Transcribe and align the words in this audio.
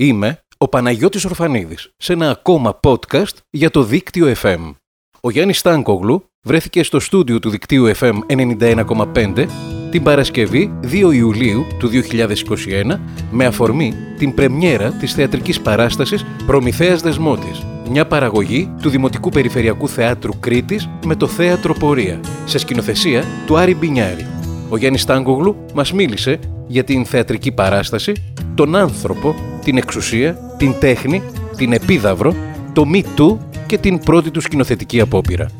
Είμαι 0.00 0.38
ο 0.58 0.68
Παναγιώτης 0.68 1.24
Ορφανίδης 1.24 1.90
σε 1.96 2.12
ένα 2.12 2.30
ακόμα 2.30 2.80
podcast 2.82 3.36
για 3.50 3.70
το 3.70 3.82
δίκτυο 3.82 4.34
FM. 4.42 4.74
Ο 5.20 5.30
Γιάννης 5.30 5.58
Στάνκογλου 5.58 6.24
βρέθηκε 6.46 6.82
στο 6.82 7.00
στούντιο 7.00 7.38
του 7.38 7.50
δικτύου 7.50 7.90
FM 7.96 8.18
91,5 8.26 9.46
την 9.90 10.02
Παρασκευή 10.02 10.78
2 10.82 11.10
Ιουλίου 11.12 11.66
του 11.78 11.90
2021 11.92 12.98
με 13.30 13.46
αφορμή 13.46 13.94
την 14.18 14.34
πρεμιέρα 14.34 14.90
της 14.90 15.14
θεατρικής 15.14 15.60
παράστασης 15.60 16.24
Προμηθέας 16.46 17.02
Δεσμότης, 17.02 17.62
μια 17.90 18.06
παραγωγή 18.06 18.74
του 18.82 18.88
Δημοτικού 18.88 19.28
Περιφερειακού 19.28 19.88
Θεάτρου 19.88 20.40
Κρήτης 20.40 20.88
με 21.04 21.16
το 21.16 21.26
Θέατρο 21.26 21.74
Πορεία, 21.74 22.20
σε 22.44 22.58
σκηνοθεσία 22.58 23.24
του 23.46 23.56
Άρη 23.56 23.74
Μπινιάρη. 23.74 24.26
Ο 24.68 24.76
Γιάννης 24.76 25.02
Στάνκογλου 25.02 25.56
μας 25.74 25.92
μίλησε 25.92 26.38
για 26.66 26.84
την 26.84 27.04
θεατρική 27.04 27.52
παράσταση, 27.52 28.12
τον 28.54 28.76
άνθρωπο, 28.76 29.34
την 29.68 29.76
εξουσία, 29.76 30.54
την 30.56 30.74
τέχνη, 30.80 31.22
την 31.56 31.72
επίδαυρο, 31.72 32.34
το 32.72 32.84
Me 32.92 33.02
Too 33.16 33.36
και 33.66 33.78
την 33.78 33.98
πρώτη 33.98 34.30
του 34.30 34.40
σκηνοθετική 34.40 35.00
απόπειρα. 35.00 35.50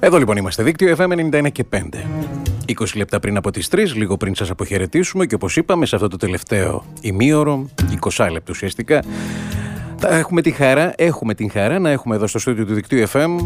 Εδώ 0.00 0.18
λοιπόν 0.18 0.36
είμαστε, 0.36 0.62
δίκτυο 0.62 0.96
FM 0.98 1.32
91 1.44 1.52
και 1.52 1.64
5. 1.70 1.78
20 2.78 2.86
λεπτά 2.94 3.20
πριν 3.20 3.36
από 3.36 3.50
τις 3.50 3.68
3, 3.72 3.78
λίγο 3.94 4.16
πριν 4.16 4.34
σας 4.34 4.50
αποχαιρετήσουμε 4.50 5.26
και 5.26 5.34
όπως 5.34 5.56
είπαμε 5.56 5.86
σε 5.86 5.94
αυτό 5.94 6.08
το 6.08 6.16
τελευταίο 6.16 6.84
ημίωρο, 7.00 7.68
20 8.16 8.28
λεπτό 8.30 8.50
ουσιαστικά, 8.50 9.02
έχουμε 10.00 10.42
την 10.42 10.54
χαρά, 10.54 10.92
έχουμε 10.96 11.34
την 11.34 11.50
χαρά 11.50 11.78
να 11.78 11.90
έχουμε 11.90 12.14
εδώ 12.14 12.26
στο 12.26 12.38
στούντιο 12.38 12.66
του 12.66 12.74
δικτύου 12.74 13.08
FM 13.08 13.36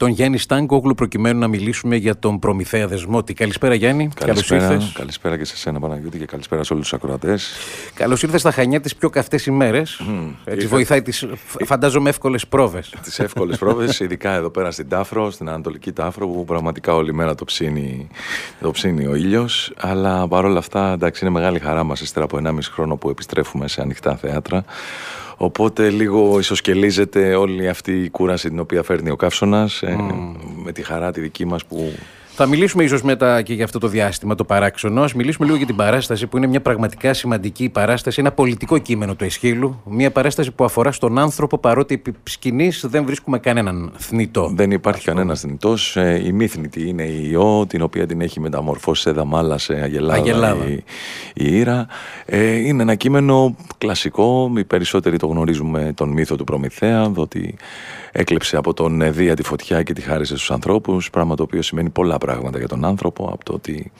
τον 0.00 0.08
Γιάννη 0.08 0.38
Στάνκογλου 0.38 0.94
προκειμένου 0.94 1.38
να 1.38 1.48
μιλήσουμε 1.48 1.96
για 1.96 2.18
τον 2.18 2.38
Προμηθέα 2.38 2.86
Δεσμότη. 2.86 3.34
Καλησπέρα 3.34 3.74
Γιάννη. 3.74 4.08
Καλησπέρα. 4.14 4.66
Καλώς 4.66 4.92
καλησπέρα 4.92 5.38
και 5.38 5.44
σε 5.44 5.52
εσένα 5.54 5.80
Παναγιώτη 5.80 6.18
και 6.18 6.24
καλησπέρα 6.24 6.64
σε 6.64 6.72
όλους 6.72 6.88
τους 6.88 6.98
ακροατές. 6.98 7.52
Καλώς 7.94 8.22
ήρθες 8.22 8.40
στα 8.40 8.50
Χανιά 8.50 8.80
τις 8.80 8.96
πιο 8.96 9.10
καυτές 9.10 9.46
ημέρες. 9.46 10.00
Mm. 10.02 10.34
Έτσι 10.44 10.66
βοηθάει 10.66 11.02
τις 11.02 11.26
φαντάζομαι 11.64 12.08
εύκολες 12.08 12.46
πρόβες. 12.46 12.94
Τις 13.02 13.18
εύκολες 13.18 13.58
πρόβες, 13.58 14.00
ειδικά 14.00 14.32
εδώ 14.32 14.50
πέρα 14.50 14.70
στην 14.70 14.88
Τάφρο, 14.88 15.30
στην 15.30 15.48
Ανατολική 15.48 15.92
Τάφρο 15.92 16.28
που 16.28 16.44
πραγματικά 16.44 16.94
όλη 16.94 17.14
μέρα 17.14 17.34
το 17.34 17.44
ψήνει, 17.44 18.08
το 18.60 18.70
ψήνει 18.70 19.06
ο 19.06 19.14
ήλιος. 19.14 19.72
Αλλά 19.80 20.28
παρόλα 20.28 20.58
αυτά 20.58 20.92
εντάξει 20.92 21.24
είναι 21.24 21.34
μεγάλη 21.34 21.58
χαρά 21.58 21.84
μας 21.84 22.00
ύστερα 22.00 22.24
από 22.24 22.36
1,5 22.36 22.70
χρόνο 22.72 22.96
που 22.96 23.10
επιστρέφουμε 23.10 23.68
σε 23.68 23.80
ανοιχτά 23.80 24.16
θέατρα. 24.16 24.64
Οπότε 25.42 25.90
λίγο 25.90 26.38
ισοσκελίζεται 26.38 27.34
όλη 27.34 27.68
αυτή 27.68 28.02
η 28.02 28.10
κούραση 28.10 28.48
την 28.48 28.58
οποία 28.58 28.82
φέρνει 28.82 29.10
ο 29.10 29.16
καύσωνας 29.16 29.82
ε, 29.82 29.96
με 30.64 30.72
τη 30.72 30.82
χαρά 30.82 31.12
τη 31.12 31.20
δική 31.20 31.44
μας 31.44 31.64
που 31.64 31.92
θα 32.34 32.46
μιλήσουμε 32.46 32.84
ίσως 32.84 33.02
μετά 33.02 33.42
και 33.42 33.54
για 33.54 33.64
αυτό 33.64 33.78
το 33.78 33.88
διάστημα, 33.88 34.34
το 34.34 34.44
παράξενο. 34.44 35.02
Α 35.02 35.08
μιλήσουμε 35.14 35.46
λίγο 35.46 35.56
για 35.58 35.66
την 35.66 35.76
παράσταση 35.76 36.26
που 36.26 36.36
είναι 36.36 36.46
μια 36.46 36.60
πραγματικά 36.60 37.12
σημαντική 37.12 37.68
παράσταση, 37.68 38.20
ένα 38.20 38.32
πολιτικό 38.32 38.78
κείμενο 38.78 39.14
του 39.14 39.24
Εσχύλου. 39.24 39.80
Μια 39.84 40.10
παράσταση 40.10 40.50
που 40.50 40.64
αφορά 40.64 40.92
στον 40.92 41.18
άνθρωπο, 41.18 41.58
παρότι 41.58 41.94
επί 41.94 42.14
σκηνής 42.22 42.84
δεν 42.88 43.04
βρίσκουμε 43.04 43.38
κανέναν 43.38 43.92
θνητό. 43.96 44.52
Δεν 44.54 44.70
υπάρχει 44.70 45.04
κανένας 45.04 45.40
θνητός. 45.40 45.96
Ε, 45.96 46.22
η 46.24 46.32
μη 46.32 46.46
θνητή 46.46 46.88
είναι 46.88 47.02
η 47.02 47.28
ιό, 47.30 47.66
την 47.66 47.82
οποία 47.82 48.06
την 48.06 48.20
έχει 48.20 48.40
μεταμορφώσει 48.40 49.02
σε 49.02 49.10
δαμάλα, 49.10 49.58
σε 49.58 49.72
αγελάδα, 49.72 50.20
αγελάδα. 50.20 50.64
Η, 50.64 50.84
η 51.34 51.56
Ήρα. 51.56 51.86
Ε, 52.24 52.54
είναι 52.54 52.82
ένα 52.82 52.94
κείμενο 52.94 53.56
κλασικό. 53.78 54.52
Οι 54.56 54.64
περισσότεροι 54.64 55.16
το 55.16 55.26
γνωρίζουμε 55.26 55.92
τον 55.94 56.08
μύθο 56.08 56.36
του 56.36 56.44
Προμηθέα, 56.44 57.12
ότι 57.14 57.56
έκλεψε 58.12 58.56
από 58.56 58.74
τον 58.74 59.12
Δία 59.12 59.36
τη 59.36 59.42
φωτιά 59.42 59.82
και 59.82 59.92
τη 59.92 60.00
χάρισε 60.00 60.36
στους 60.36 60.50
ανθρώπους, 60.50 61.10
πράγμα 61.10 61.34
το 61.34 61.42
οποίο 61.42 61.62
σημαίνει 61.62 61.90
πολλά 61.90 62.18
πράγματα 62.18 62.58
για 62.58 62.68
τον 62.68 62.84
άνθρωπο, 62.84 63.30
από 63.32 63.44
το 63.44 63.52
ότι 63.52 63.92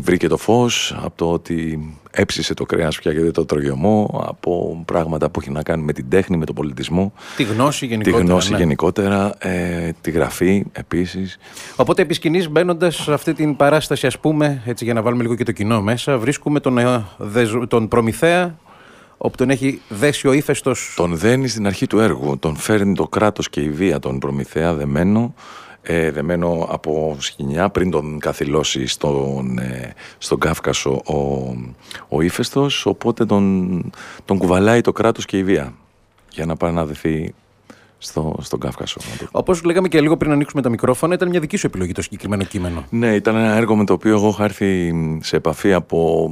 βρήκε 0.00 0.28
το 0.28 0.36
φως, 0.36 0.96
από 1.02 1.16
το 1.16 1.32
ότι 1.32 1.92
έψησε 2.10 2.54
το 2.54 2.64
κρέας 2.64 2.98
πια 2.98 3.12
γιατί 3.12 3.30
το 3.30 3.44
τρογιωμό, 3.44 4.24
από 4.26 4.82
πράγματα 4.84 5.30
που 5.30 5.40
έχει 5.40 5.50
να 5.50 5.62
κάνει 5.62 5.82
με 5.82 5.92
την 5.92 6.08
τέχνη, 6.08 6.36
με 6.36 6.44
τον 6.44 6.54
πολιτισμό. 6.54 7.12
Τη 7.36 7.42
γνώση 7.42 7.86
γενικότερα. 7.86 8.22
Τη 8.22 8.28
γνώση 8.28 8.52
ναι. 8.52 8.58
γενικότερα, 8.58 9.34
ε, 9.38 9.90
τη 10.00 10.10
γραφή 10.10 10.64
επίσης. 10.72 11.38
Οπότε 11.76 12.02
επί 12.02 12.14
σκηνής 12.14 12.48
μπαίνοντας 12.48 12.96
σε 12.96 13.12
αυτή 13.12 13.32
την 13.32 13.56
παράσταση 13.56 14.06
ας 14.06 14.18
πούμε, 14.18 14.62
έτσι 14.66 14.84
για 14.84 14.94
να 14.94 15.02
βάλουμε 15.02 15.22
λίγο 15.22 15.34
και 15.34 15.44
το 15.44 15.52
κοινό 15.52 15.82
μέσα, 15.82 16.18
βρίσκουμε 16.18 16.60
τον, 16.60 16.78
ε, 16.78 17.04
τον 17.68 17.88
Προμηθέα 17.88 18.56
όπου 19.18 19.36
τον 19.36 19.50
έχει 19.50 19.80
δέσει 19.88 20.28
ο 20.28 20.32
ύφεστος. 20.32 20.92
Τον 20.96 21.16
δένει 21.16 21.48
στην 21.48 21.66
αρχή 21.66 21.86
του 21.86 21.98
έργου. 21.98 22.38
Τον 22.38 22.56
φέρνει 22.56 22.94
το 22.94 23.08
κράτος 23.08 23.50
και 23.50 23.60
η 23.60 23.70
βία 23.70 23.98
τον 23.98 24.18
Προμηθέα 24.18 24.74
δεμένο. 24.74 25.34
Ε, 25.82 26.10
δεμένο 26.10 26.66
από 26.70 27.16
σκηνιά 27.18 27.68
πριν 27.68 27.90
τον 27.90 28.18
καθυλώσει 28.18 28.86
στον, 28.86 29.58
ε, 29.58 29.94
στον 30.18 30.38
Κάφκασο 30.38 30.90
ο, 30.90 31.16
ο 32.08 32.20
ύφεστος 32.20 32.86
οπότε 32.86 33.24
τον, 33.24 33.90
τον 34.24 34.38
κουβαλάει 34.38 34.80
το 34.80 34.92
κράτος 34.92 35.24
και 35.24 35.38
η 35.38 35.44
βία 35.44 35.74
για 36.30 36.46
να 36.46 36.56
πάει 36.56 36.72
να 36.72 36.84
δεθεί 36.86 37.34
στο, 37.98 38.36
στον 38.40 38.60
Κάφκασο. 38.60 39.00
Όπως 39.30 39.62
λέγαμε 39.62 39.88
και 39.88 40.00
λίγο 40.00 40.16
πριν 40.16 40.30
ανοίξουμε 40.30 40.62
τα 40.62 40.68
μικρόφωνα, 40.68 41.14
ήταν 41.14 41.28
μια 41.28 41.40
δική 41.40 41.56
σου 41.56 41.66
επιλογή 41.66 41.92
το 41.92 42.02
συγκεκριμένο 42.02 42.44
κείμενο. 42.44 42.84
Ναι, 42.90 43.14
ήταν 43.14 43.36
ένα 43.36 43.54
έργο 43.54 43.76
με 43.76 43.84
το 43.84 43.92
οποίο 43.92 44.14
εγώ 44.14 44.28
είχα 44.28 44.44
έρθει 44.44 44.92
σε 45.22 45.36
επαφή 45.36 45.72
από 45.72 46.30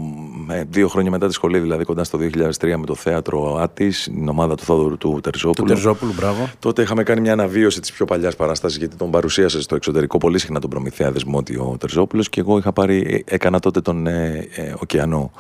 ε, 0.51 0.63
δύο 0.69 0.89
χρόνια 0.89 1.11
μετά 1.11 1.27
τη 1.27 1.33
σχολή, 1.33 1.59
δηλαδή 1.59 1.85
κοντά 1.85 2.05
στο 2.05 2.19
2003 2.19 2.75
με 2.77 2.87
το 2.87 2.95
θέατρο 2.95 3.57
Άτης, 3.57 4.03
την 4.03 4.29
ομάδα 4.29 4.55
του 4.55 4.65
Θόδωρου 4.65 4.97
του 4.97 5.21
Τερζόπουλου. 5.23 5.67
Του 5.67 5.73
Τερζόπουλου, 5.73 6.13
μπράβο. 6.17 6.51
Τότε 6.59 6.83
είχαμε 6.83 7.03
κάνει 7.03 7.21
μια 7.21 7.33
αναβίωση 7.33 7.81
της 7.81 7.93
πιο 7.93 8.05
παλιάς 8.05 8.37
παράστασης, 8.37 8.79
γιατί 8.79 8.97
τον 8.97 9.11
παρουσίασε 9.11 9.63
στο 9.63 9.75
εξωτερικό 9.75 10.19
πολύ 10.19 10.39
συχνά 10.39 10.61
τον 10.61 10.71
προμηθέα 10.71 11.13
Δεσμότη 11.13 11.57
ο 11.57 11.77
Τερζόπουλος 11.81 12.29
και 12.29 12.41
εγώ 12.41 12.59
είχα 12.59 12.73
πάρει, 12.73 13.25
ε, 13.27 13.35
έκανα 13.35 13.61
τότε 13.61 13.81
τον 13.81 14.07
ε, 14.07 14.49
ε, 14.55 14.75
Οκεανό. 14.79 15.31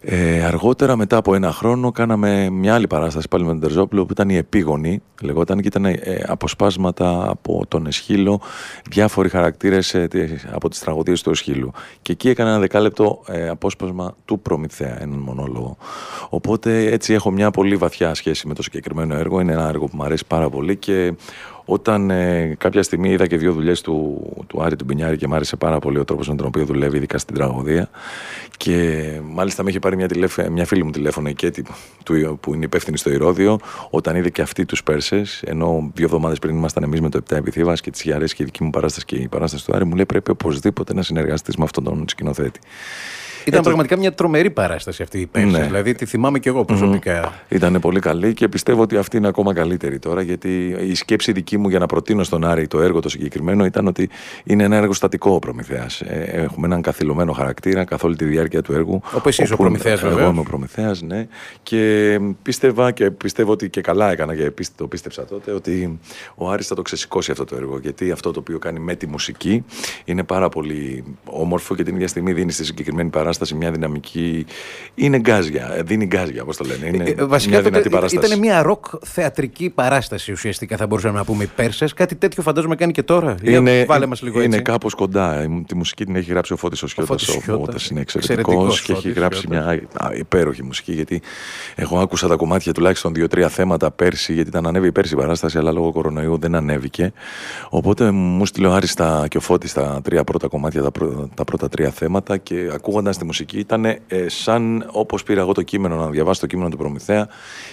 Ε, 0.00 0.44
αργότερα, 0.44 0.96
μετά 0.96 1.16
από 1.16 1.34
ένα 1.34 1.52
χρόνο, 1.52 1.92
κάναμε 1.92 2.50
μια 2.50 2.74
άλλη 2.74 2.86
παράσταση 2.86 3.28
πάλι 3.28 3.44
με 3.44 3.50
τον 3.50 3.60
Τερζόπουλο 3.60 4.04
που 4.04 4.12
ήταν 4.12 4.28
η 4.28 4.36
Επίγονη, 4.36 5.02
λεγόταν 5.22 5.60
και 5.60 5.66
ήταν 5.66 5.84
ε, 5.84 5.98
αποσπάσματα 6.26 7.30
από 7.30 7.64
τον 7.68 7.86
Εσχύλο, 7.86 8.40
διάφοροι 8.90 9.28
χαρακτήρες 9.28 9.94
ε, 9.94 10.08
από 10.52 10.68
τις 10.68 10.78
τραγωδίες 10.78 11.22
του 11.22 11.30
Εσχύλου. 11.30 11.70
Και 12.02 12.12
εκεί 12.12 12.28
έκανα 12.28 12.50
ένα 12.50 12.58
δεκάλεπτο 12.58 13.22
ε, 13.26 13.48
απόσπασμα 13.48 14.14
του 14.24 14.40
Προμηθέα, 14.40 15.02
έναν 15.02 15.18
μονόλογο. 15.18 15.76
Οπότε 16.28 16.86
έτσι 16.86 17.12
έχω 17.12 17.30
μια 17.30 17.50
πολύ 17.50 17.76
βαθιά 17.76 18.14
σχέση 18.14 18.46
με 18.46 18.54
το 18.54 18.62
συγκεκριμένο 18.62 19.14
έργο. 19.14 19.40
Είναι 19.40 19.52
ένα 19.52 19.68
έργο 19.68 19.84
που 19.84 19.96
μου 19.96 20.04
αρέσει 20.04 20.24
πάρα 20.26 20.50
πολύ 20.50 20.76
και 20.76 21.14
όταν 21.68 22.10
ε, 22.10 22.54
κάποια 22.58 22.82
στιγμή 22.82 23.10
είδα 23.10 23.26
και 23.26 23.36
δύο 23.36 23.52
δουλειές 23.52 23.80
του, 23.80 24.26
του 24.46 24.62
Άρη 24.62 24.76
του 24.76 24.84
Μπινιάρη 24.84 25.16
και 25.16 25.26
μου 25.26 25.34
άρεσε 25.34 25.56
πάρα 25.56 25.78
πολύ 25.78 25.98
ο 25.98 26.04
τρόπος 26.04 26.28
με 26.28 26.34
τον 26.34 26.46
οποίο 26.46 26.64
δουλεύει, 26.64 26.96
ειδικά 26.96 27.18
στην 27.18 27.34
τραγωδία. 27.34 27.90
Και 28.56 29.04
μάλιστα 29.22 29.62
με 29.62 29.70
είχε 29.70 29.78
πάρει 29.78 29.96
μια, 29.96 30.08
τηλέφε, 30.08 30.50
μια 30.50 30.66
φίλη 30.66 30.84
μου 30.84 30.90
τηλέφωνο, 30.90 31.28
η 31.28 31.34
Κέτη, 31.34 31.64
του, 32.04 32.38
που 32.40 32.54
είναι 32.54 32.64
υπεύθυνη 32.64 32.96
στο 32.98 33.10
Ηρόδιο, 33.10 33.58
όταν 33.90 34.16
είδε 34.16 34.30
και 34.30 34.42
αυτή 34.42 34.64
τους 34.64 34.82
Πέρσες, 34.82 35.42
ενώ 35.46 35.90
δύο 35.94 36.04
εβδομάδες 36.04 36.38
πριν 36.38 36.56
ήμασταν 36.56 36.82
εμείς 36.82 37.00
με 37.00 37.08
το 37.08 37.20
7 37.30 37.36
επιθύβας 37.36 37.80
και 37.80 37.90
τη 37.90 38.00
Γιαρές 38.02 38.34
και 38.34 38.42
η 38.42 38.46
δική 38.46 38.64
μου 38.64 38.70
παράσταση 38.70 39.06
και 39.06 39.16
η 39.16 39.28
παράσταση 39.28 39.64
του 39.64 39.72
Άρη, 39.74 39.84
μου 39.84 39.94
λέει 39.94 40.06
πρέπει 40.06 40.30
οπωσδήποτε 40.30 40.94
να 40.94 41.02
συνεργαστείς 41.02 41.56
με 41.56 41.64
αυτόν 41.64 41.84
τον 41.84 42.04
σκηνοθέτη. 42.08 42.60
Ήταν 43.46 43.62
πραγματικά 43.62 43.96
μια 43.96 44.12
τρομερή 44.12 44.50
παράσταση 44.50 45.02
αυτή 45.02 45.20
η 45.20 45.26
πέρσι. 45.26 45.50
Ναι. 45.50 45.62
Δηλαδή 45.62 45.94
τη 45.94 46.06
θυμάμαι 46.06 46.38
και 46.38 46.48
εγώ 46.48 46.64
προσωπικά. 46.64 47.32
Mm. 47.32 47.52
Ήταν 47.52 47.78
πολύ 47.80 48.00
καλή 48.00 48.34
και 48.34 48.48
πιστεύω 48.48 48.82
ότι 48.82 48.96
αυτή 48.96 49.16
είναι 49.16 49.28
ακόμα 49.28 49.54
καλύτερη 49.54 49.98
τώρα 49.98 50.22
γιατί 50.22 50.76
η 50.80 50.94
σκέψη 50.94 51.32
δική 51.32 51.58
μου 51.58 51.68
για 51.68 51.78
να 51.78 51.86
προτείνω 51.86 52.22
στον 52.22 52.44
Άρη 52.44 52.66
το 52.66 52.80
έργο 52.80 53.00
το 53.00 53.08
συγκεκριμένο 53.08 53.64
ήταν 53.64 53.86
ότι 53.86 54.08
είναι 54.44 54.64
ένα 54.64 54.76
έργο 54.76 54.92
στατικό 54.92 55.30
ο 55.30 55.38
Προμηθέας. 55.38 56.00
Ε, 56.00 56.30
έχουμε 56.32 56.66
έναν 56.66 56.82
καθυλωμένο 56.82 57.32
χαρακτήρα 57.32 57.84
καθ' 57.84 58.04
όλη 58.04 58.16
τη 58.16 58.24
διάρκεια 58.24 58.62
του 58.62 58.72
έργου. 58.72 59.00
Όπως 59.14 59.38
είσαι 59.38 59.52
ο 59.52 59.56
Προμηθέας, 59.56 60.00
βέβαια. 60.00 60.22
Εγώ 60.22 60.30
είμαι 60.30 60.40
ο 60.40 60.42
Προμηθέας, 60.42 61.02
ναι. 61.02 61.26
Και 61.62 62.18
πίστευα 62.42 62.90
και 62.90 63.10
πιστεύω 63.10 63.52
ότι 63.52 63.70
και 63.70 63.80
καλά 63.80 64.10
έκανα 64.10 64.36
και 64.36 64.52
το 64.76 64.86
πίστεψα 64.86 65.24
τότε 65.24 65.52
ότι 65.52 65.98
ο 66.34 66.50
Άρης 66.50 66.66
θα 66.66 66.74
το 66.74 66.82
ξεσηκώσει 66.82 67.30
αυτό 67.30 67.44
το 67.44 67.56
έργο. 67.56 67.78
Γιατί 67.78 68.10
αυτό 68.10 68.30
το 68.30 68.40
οποίο 68.40 68.58
κάνει 68.58 68.78
με 68.78 68.94
τη 68.94 69.06
μουσική 69.06 69.64
είναι 70.04 70.22
πάρα 70.22 70.48
πολύ 70.48 71.04
όμορφο 71.24 71.74
και 71.74 71.82
την 71.82 71.94
ίδια 71.94 72.08
στιγμή 72.08 72.32
δίνει 72.32 72.52
στη 72.52 72.64
συγκεκριμένη 72.64 73.10
παράσταση 73.10 73.35
παράσταση 73.36 73.54
μια 73.54 73.70
δυναμική. 73.70 74.46
Είναι 74.94 75.18
γκάζια. 75.18 75.72
Ε, 75.76 75.82
δίνει 75.82 76.06
γκάζια, 76.06 76.42
όπως 76.42 76.56
το 76.56 76.64
λένε. 76.64 76.86
Είναι 76.86 77.14
ε, 77.18 77.24
βασικά, 77.24 77.52
μια 77.52 77.62
δυνατή 77.62 77.88
παράσταση. 77.88 78.26
Ήταν 78.26 78.38
μια 78.38 78.62
ροκ 78.62 78.84
θεατρική 79.04 79.70
παράσταση 79.70 80.32
ουσιαστικά, 80.32 80.76
θα 80.76 80.86
μπορούσαμε 80.86 81.18
να 81.18 81.24
πούμε 81.24 81.44
οι 81.44 81.50
Πέρσες. 81.56 81.94
Κάτι 81.94 82.14
τέτοιο 82.14 82.42
φαντάζομαι 82.42 82.74
κάνει 82.74 82.92
και 82.92 83.02
τώρα. 83.02 83.34
Είναι, 83.42 83.84
βάλε 83.84 84.06
μας 84.06 84.22
λίγο 84.22 84.42
είναι 84.42 84.58
κάπως 84.58 84.94
κοντά. 84.94 85.46
Τη 85.66 85.74
μουσική 85.74 86.04
την 86.04 86.16
έχει 86.16 86.30
γράψει 86.30 86.52
ο 86.52 86.56
Φώτης 86.56 86.82
ο 86.82 86.86
Σιώτας. 86.86 87.28
Ο 87.28 87.88
είναι 87.90 88.00
εξαιρετικός 88.00 88.82
και 88.82 88.92
έχει 88.92 89.10
γράψει 89.12 89.46
μια 89.48 89.82
υπέροχη 90.18 90.62
μουσική. 90.62 90.92
Γιατί 90.92 91.22
εγώ 91.74 91.98
άκουσα 91.98 92.28
τα 92.28 92.36
κομμάτια 92.36 92.72
τουλάχιστον 92.72 93.14
δύο-τρία 93.14 93.48
θέματα 93.48 93.90
πέρσι, 93.90 94.32
γιατί 94.32 94.48
ήταν 94.48 94.66
ανέβει 94.66 94.86
η 94.86 94.92
πέρσι 94.92 95.14
η 95.14 95.16
παράσταση, 95.16 95.58
αλλά 95.58 95.72
λόγω 95.72 95.92
κορονοϊού 95.92 96.38
δεν 96.38 96.54
ανέβηκε. 96.54 97.12
Οπότε 97.68 98.10
μου 98.10 98.46
στείλε 98.46 98.66
ο 98.66 98.72
Άριστα 98.72 99.26
και 99.28 99.36
ο 99.36 99.40
Φώτης 99.40 99.72
τα 99.72 100.00
τρία 100.04 100.24
πρώτα 100.24 100.48
κομμάτια, 100.48 100.82
τα, 101.34 101.44
πρώτα 101.44 101.68
τρία 101.68 101.90
θέματα 101.90 102.36
και 102.36 102.70
ακούγοντας 102.72 103.18
τη 103.18 103.25
μουσική. 103.26 103.58
Ήταν 103.58 103.84
ε, 103.84 103.98
σαν 104.26 104.88
όπως 104.92 105.22
πήρα 105.22 105.40
εγώ 105.40 105.52
το 105.52 105.62
κείμενο 105.62 105.96
να 105.96 106.10
διαβάσω 106.10 106.40
το 106.40 106.46
κείμενο 106.46 106.68
του 106.68 106.76
Προμηθέα. 106.76 107.28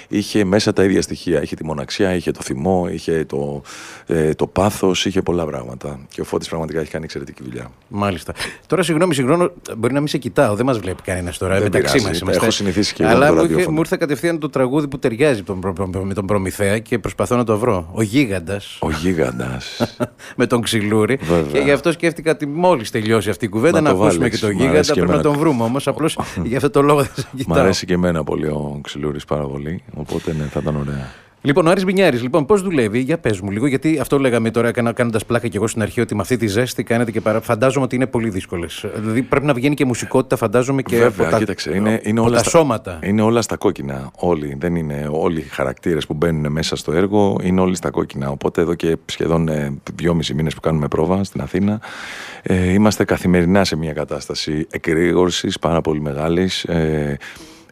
Είχε 0.08 0.44
μέσα 0.44 0.74
τα 0.74 0.84
ίδια 0.84 1.02
στοιχεία. 1.02 1.42
Είχε 1.42 1.56
τη 1.56 1.66
μοναξιά, 1.66 2.16
είχε 2.16 2.32
το 2.32 2.40
θυμό, 2.44 2.88
είχε 2.92 3.26
το, 3.26 3.62
ε, 4.08 4.34
το 4.34 4.48
πάθος, 4.48 5.06
είχε 5.06 5.22
πολλά 5.22 5.46
πράγματα. 5.46 6.00
Και 6.10 6.22
ο 6.22 6.24
Φώτης 6.24 6.48
πραγματικά 6.50 6.80
έχει 6.80 6.92
κάνει 6.92 7.04
εξαιρετική 7.04 7.44
δουλειά. 7.44 7.72
Μάλιστα. 7.88 8.34
Τώρα, 8.68 8.84
συγγνώμη, 8.84 9.14
συγγνώμη, 9.14 9.48
μπορεί 9.78 9.94
να 9.94 10.00
μην 10.00 10.08
σε 10.08 10.18
κοιτάω, 10.18 10.56
δεν 10.56 10.66
μας 10.66 10.80
βλέπει 10.80 11.02
κανένας 11.02 11.38
τώρα. 11.38 11.54
Δεν 11.54 11.64
μεταξύ 11.64 11.98
πειράζει, 11.98 12.24
μας 12.24 12.36
Έχω 12.36 12.52
συνηθίσει 12.52 12.94
και 12.94 13.04
εγώ 13.04 13.12
Αλλά 13.12 13.28
το 13.28 13.34
μου, 13.34 13.38
είχε- 13.40 13.48
ραδιόφωνο. 13.48 13.72
μου 13.76 13.80
ήρθε 13.80 13.98
κατευθείαν 13.98 14.40
το 14.40 14.50
τραγούδι 14.50 14.88
που 14.88 15.00
ταιριάζει 15.00 15.44
τον 15.44 15.60
προ- 15.60 15.74
προ- 15.74 16.04
με 16.04 16.14
τον 16.14 16.26
Προμηθέα 16.26 16.80
και 16.80 17.00
προσπαθώ 17.00 17.36
να 17.36 17.44
το 17.44 17.58
βρω. 17.58 17.90
Ο 17.94 18.02
Γίγαντας. 18.02 18.78
Ο 18.82 18.90
γίγαντας. 18.92 19.82
με 20.38 20.46
τον 20.48 20.62
Ξυλούρη. 20.62 21.20
Βέβαια. 21.22 21.52
Και 21.52 21.60
γι' 21.60 21.72
αυτό 21.72 21.92
σκέφτηκα 21.92 22.32
ότι 22.32 22.46
μόλις 22.46 22.92
τελειώσει 22.92 23.30
αυτή 23.30 23.46
η 23.46 23.48
κουβέντα 23.48 23.82
Να 23.82 23.92
να, 23.92 23.96
το 23.98 24.02
ακούσουμε 24.04 24.24
βάλεις. 24.24 24.40
και 24.40 24.46
τον 24.46 24.56
Μ' 24.56 24.58
Γίγαντα. 24.58 24.74
αρέσει 24.74 24.92
και 24.92 25.00
Πρέπει 25.00 25.12
να 25.14 25.18
εμένα. 25.20 25.34
τον 25.34 25.43
βρούμε 25.44 25.64
όμως. 25.64 25.88
Απλώς 25.88 26.18
γι' 26.44 26.56
αυτό 26.56 26.70
το 26.70 26.82
λόγο 26.82 27.00
δεν 27.02 27.12
σε 27.16 27.28
Μ' 27.32 27.38
κοιτάω. 27.38 27.58
αρέσει 27.60 27.86
και 27.86 27.94
εμένα 27.94 28.24
πολύ 28.24 28.48
ο 28.48 28.80
Ξυλούρης 28.84 29.26
πάρα 29.26 29.44
πολύ. 29.44 29.84
Οπότε 29.96 30.34
ναι, 30.34 30.44
θα 30.44 30.60
ήταν 30.62 30.76
ωραία. 30.76 31.12
Λοιπόν, 31.46 31.68
ο 31.68 31.70
Άρης 31.70 31.86
Μπινιάρης, 31.86 32.22
λοιπόν, 32.22 32.46
πώς 32.46 32.62
δουλεύει, 32.62 33.00
για 33.00 33.18
πες 33.18 33.40
μου 33.40 33.52
λίγο, 33.52 33.68
γιατί 33.68 34.00
αυτό 34.00 34.20
λέγαμε 34.20 34.52
τώρα, 34.52 34.72
κάνοντας 34.72 35.26
πλάκα 35.26 35.48
και 35.48 35.58
εγώ 35.58 35.68
στην 35.68 35.82
αρχή, 35.82 36.02
ότι 36.02 36.16
με 36.16 36.22
αυτή 36.22 36.38
τη 36.38 36.48
ζέστη 36.48 36.84
κάνετε 36.84 37.12
και 37.12 37.22
παρά. 37.22 37.42
Φαντάζομαι 37.42 37.86
ότι 37.86 37.96
είναι 37.96 38.08
πολύ 38.08 38.30
δύσκολες. 38.30 38.86
Δηλαδή 38.96 39.22
πρέπει 39.22 39.46
να 39.46 39.54
βγαίνει 39.54 39.76
και 39.76 39.86
μουσικότητα, 39.86 40.36
φαντάζομαι 40.36 40.82
και 40.82 40.98
Βέβαια, 40.98 41.26
από 41.26 41.32
τα, 41.32 41.38
κοίταξε, 41.38 41.76
είναι, 41.76 42.02
είναι, 42.04 42.20
από 42.20 42.28
όλα 42.28 42.38
τα 42.38 42.44
στα, 42.44 42.58
σώματα. 42.58 43.00
είναι 43.04 43.22
όλα 43.22 43.42
στα 43.42 43.58
κόκκινα. 43.58 44.12
Όλοι, 44.16 44.56
δεν 44.60 44.76
είναι, 44.76 45.10
όλοι 45.12 45.40
οι 45.40 45.48
χαρακτήρες 45.50 46.06
που 46.06 46.14
μπαίνουν 46.14 46.52
μέσα 46.52 46.76
στο 46.76 46.92
έργο 46.92 47.38
είναι 47.44 47.62
όλοι 47.62 47.76
στα 47.76 47.90
κόκκινα. 47.90 48.30
Οπότε 48.30 48.62
εδώ 48.62 48.74
και 48.74 48.98
σχεδόν 49.06 49.48
ε, 49.48 49.74
δυόμισι 49.96 50.34
μήνες 50.34 50.54
που 50.54 50.60
κάνουμε 50.60 50.88
πρόβα 50.88 51.24
στην 51.24 51.42
Αθήνα, 51.42 51.82
ε, 52.42 52.72
είμαστε 52.72 53.04
καθημερινά 53.06 53.64
σε 53.64 53.76
μια 53.76 53.94
κατάσταση 53.94 54.68
εκρήγορσης 54.72 55.60
πάρα 55.60 55.82
πολύ 55.82 56.02
μεγάλης. 56.02 56.64
Ε, 56.64 57.18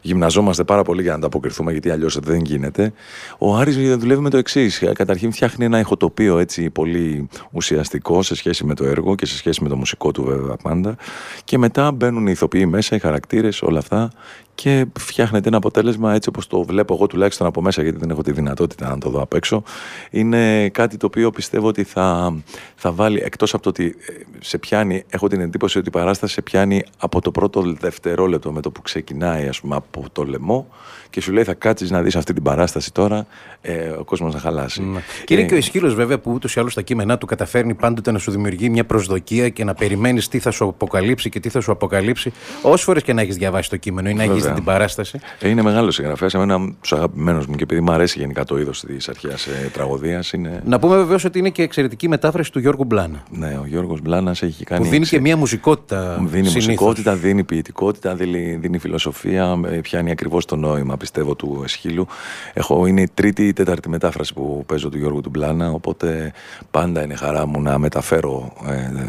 Γυμναζόμαστε 0.02 0.64
πάρα 0.64 0.82
πολύ 0.82 1.02
για 1.02 1.10
να 1.10 1.16
ανταποκριθούμε, 1.16 1.72
γιατί 1.72 1.90
αλλιώς 1.90 2.18
δεν 2.18 2.40
γίνεται. 2.40 2.92
Ο 3.38 3.56
Άρης 3.56 3.96
δουλεύει 3.98 4.20
με 4.20 4.30
το 4.30 4.36
εξής. 4.36 4.82
Καταρχήν 4.94 5.32
φτιάχνει 5.32 5.64
ένα 5.64 5.78
ηχοτοπίο 5.78 6.38
έτσι 6.38 6.70
πολύ 6.70 7.28
ουσιαστικό 7.50 8.22
σε 8.22 8.34
σχέση 8.34 8.64
με 8.64 8.74
το 8.74 8.84
έργο 8.84 9.14
και 9.14 9.26
σε 9.26 9.36
σχέση 9.36 9.62
με 9.62 9.68
το 9.68 9.76
μουσικό 9.76 10.10
του 10.10 10.24
βέβαια 10.24 10.56
πάντα. 10.56 10.96
Και 11.44 11.58
μετά 11.58 11.92
μπαίνουν 11.92 12.26
οι 12.26 12.30
ηθοποιοί 12.34 12.66
μέσα, 12.68 12.96
οι 12.96 12.98
χαρακτήρες, 12.98 13.62
όλα 13.62 13.78
αυτά. 13.78 14.10
Και 14.54 14.86
φτιάχνεται 14.98 15.48
ένα 15.48 15.56
αποτέλεσμα 15.56 16.14
έτσι 16.14 16.28
όπως 16.28 16.46
το 16.46 16.62
βλέπω 16.62 16.94
εγώ 16.94 17.06
τουλάχιστον 17.06 17.46
από 17.46 17.62
μέσα, 17.62 17.82
γιατί 17.82 17.98
δεν 17.98 18.10
έχω 18.10 18.22
τη 18.22 18.32
δυνατότητα 18.32 18.88
να 18.88 18.98
το 18.98 19.10
δω 19.10 19.22
απ' 19.22 19.34
έξω. 19.34 19.62
Είναι 20.10 20.68
κάτι 20.68 20.96
το 20.96 21.06
οποίο 21.06 21.30
πιστεύω 21.30 21.66
ότι 21.66 21.82
θα, 21.84 22.36
θα 22.74 22.92
βάλει, 22.92 23.20
εκτός 23.24 23.54
από 23.54 23.62
το 23.62 23.68
ότι 23.68 23.84
ε, 23.84 24.12
σε 24.40 24.58
πιάνει, 24.58 25.04
έχω 25.08 25.28
την 25.28 25.40
εντύπωση 25.40 25.78
ότι 25.78 25.88
η 25.88 25.90
παράσταση 25.90 26.32
σε 26.32 26.42
πιάνει 26.42 26.84
από 26.98 27.20
το 27.20 27.30
πρώτο 27.30 27.62
δευτερόλεπτο 27.80 28.52
με 28.52 28.60
το 28.60 28.70
που 28.70 28.82
ξεκινάει, 28.82 29.48
ας 29.48 29.60
πούμε, 29.60 29.76
από 29.76 30.04
το 30.12 30.24
λαιμό 30.24 30.66
και 31.12 31.20
σου 31.20 31.32
λέει 31.32 31.44
θα 31.44 31.54
κάτσεις 31.54 31.90
να 31.90 32.02
δεις 32.02 32.16
αυτή 32.16 32.32
την 32.32 32.42
παράσταση 32.42 32.92
τώρα, 32.92 33.26
ε, 33.60 33.88
ο 33.88 34.04
κόσμος 34.04 34.34
να 34.34 34.40
χαλάσει. 34.40 34.82
Ναι. 34.82 35.00
Και 35.24 35.34
είναι 35.34 35.42
Ε, 35.42 35.46
και 35.46 35.54
ο 35.54 35.56
Ισχύλος, 35.56 35.94
βέβαια, 35.94 36.18
που 36.18 36.32
ούτως 36.32 36.54
ή 36.56 36.60
άλλως 36.60 36.72
στα 36.72 36.82
κείμενά 36.82 37.18
του 37.18 37.26
καταφέρνει 37.26 37.74
πάντοτε 37.74 38.10
να 38.10 38.18
σου 38.18 38.30
δημιουργεί 38.30 38.68
μια 38.70 38.84
προσδοκία 38.84 39.48
και 39.48 39.64
να 39.64 39.74
περιμένεις 39.74 40.28
τι 40.28 40.38
θα 40.38 40.50
σου 40.50 40.64
αποκαλύψει 40.64 41.28
και 41.28 41.40
τι 41.40 41.48
θα 41.48 41.60
σου 41.60 41.72
αποκαλύψει. 41.72 42.32
Όσες 42.62 42.84
φορές 42.84 43.02
και 43.02 43.12
να 43.12 43.20
έχεις 43.20 43.36
διαβάσει 43.36 43.70
το 43.70 43.76
κείμενο 43.76 44.08
ή 44.08 44.14
να 44.14 44.22
έχει 44.22 44.40
Βέβαια. 44.42 44.54
δει 44.54 44.62
την 44.62 44.72
παράσταση. 44.72 45.18
Ε, 45.40 45.48
Είναι 45.48 45.62
μεγάλος 45.62 45.94
συγγραφέας. 45.94 46.34
Εμένα 46.34 46.72
τους 46.80 46.92
αγαπημένους 46.92 47.46
μου 47.46 47.54
και 47.54 47.62
επειδή 47.62 47.80
μου 47.80 47.92
αρέσει 47.92 48.18
γενικά 48.18 48.44
το 48.44 48.58
είδος 48.58 48.80
της 48.80 49.08
αρχαίας 49.08 49.46
ε, 49.46 49.70
τραγωδίας. 49.72 50.32
Είναι... 50.32 50.62
Να 50.64 50.78
πούμε 50.78 50.96
βεβαίως 50.96 51.24
ότι 51.24 51.38
είναι 51.38 51.50
και 51.50 51.62
εξαιρετική 51.62 52.08
μετάφραση 52.08 52.52
του 52.52 52.58
Γιώργου 52.58 52.84
Μπλάνα. 52.84 53.22
Ναι, 53.30 53.58
ο 53.62 53.66
Γιώργος 53.66 54.00
Μπλάνας 54.00 54.42
έχει 54.42 54.64
κάνει. 54.64 54.80
Που 54.80 54.86
δίνει 54.86 54.96
εξε- 55.02 55.14
και 55.16 55.20
μια 55.20 55.36
μουσικότητα. 55.36 56.14
Δίνει 56.18 56.28
συνήθως. 56.28 56.54
μουσικότητα, 56.54 57.14
δίνει 57.14 57.44
ποιητικότητα, 57.44 58.14
δίνει, 58.14 58.54
δίνει 58.54 58.78
φιλοσοφία, 58.78 59.60
ε, 59.70 59.76
πιάνει 59.76 60.10
ακριβώς 60.10 60.44
το 60.44 60.56
νόημα 60.56 60.96
πιστεύω 60.96 61.34
του 61.34 61.60
Εσχύλου. 61.64 62.06
Έχω, 62.52 62.86
είναι 62.86 63.00
η 63.00 63.10
τρίτη 63.14 63.46
ή 63.46 63.52
τέταρτη 63.52 63.88
μετάφραση 63.88 64.34
που 64.34 64.62
παίζω 64.66 64.88
του 64.88 64.98
Γιώργου 64.98 65.20
του 65.20 65.30
Μπλάνα, 65.30 65.70
οπότε 65.70 66.32
πάντα 66.70 67.02
είναι 67.02 67.14
χαρά 67.14 67.46
μου 67.46 67.60
να 67.62 67.78
μεταφέρω 67.78 68.52
ε, 68.68 69.06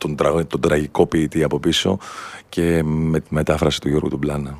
τον, 0.00 0.16
τρα- 0.16 0.46
τον 0.46 0.60
τραγικό 0.60 1.06
ποιητή 1.06 1.42
από 1.42 1.58
πίσω 1.58 1.98
και 2.48 2.82
με 2.84 3.20
τη 3.20 3.34
μετάφραση 3.34 3.80
του 3.80 3.88
Γιώργου 3.88 4.08
του 4.08 4.16
Μπλάνα. 4.16 4.58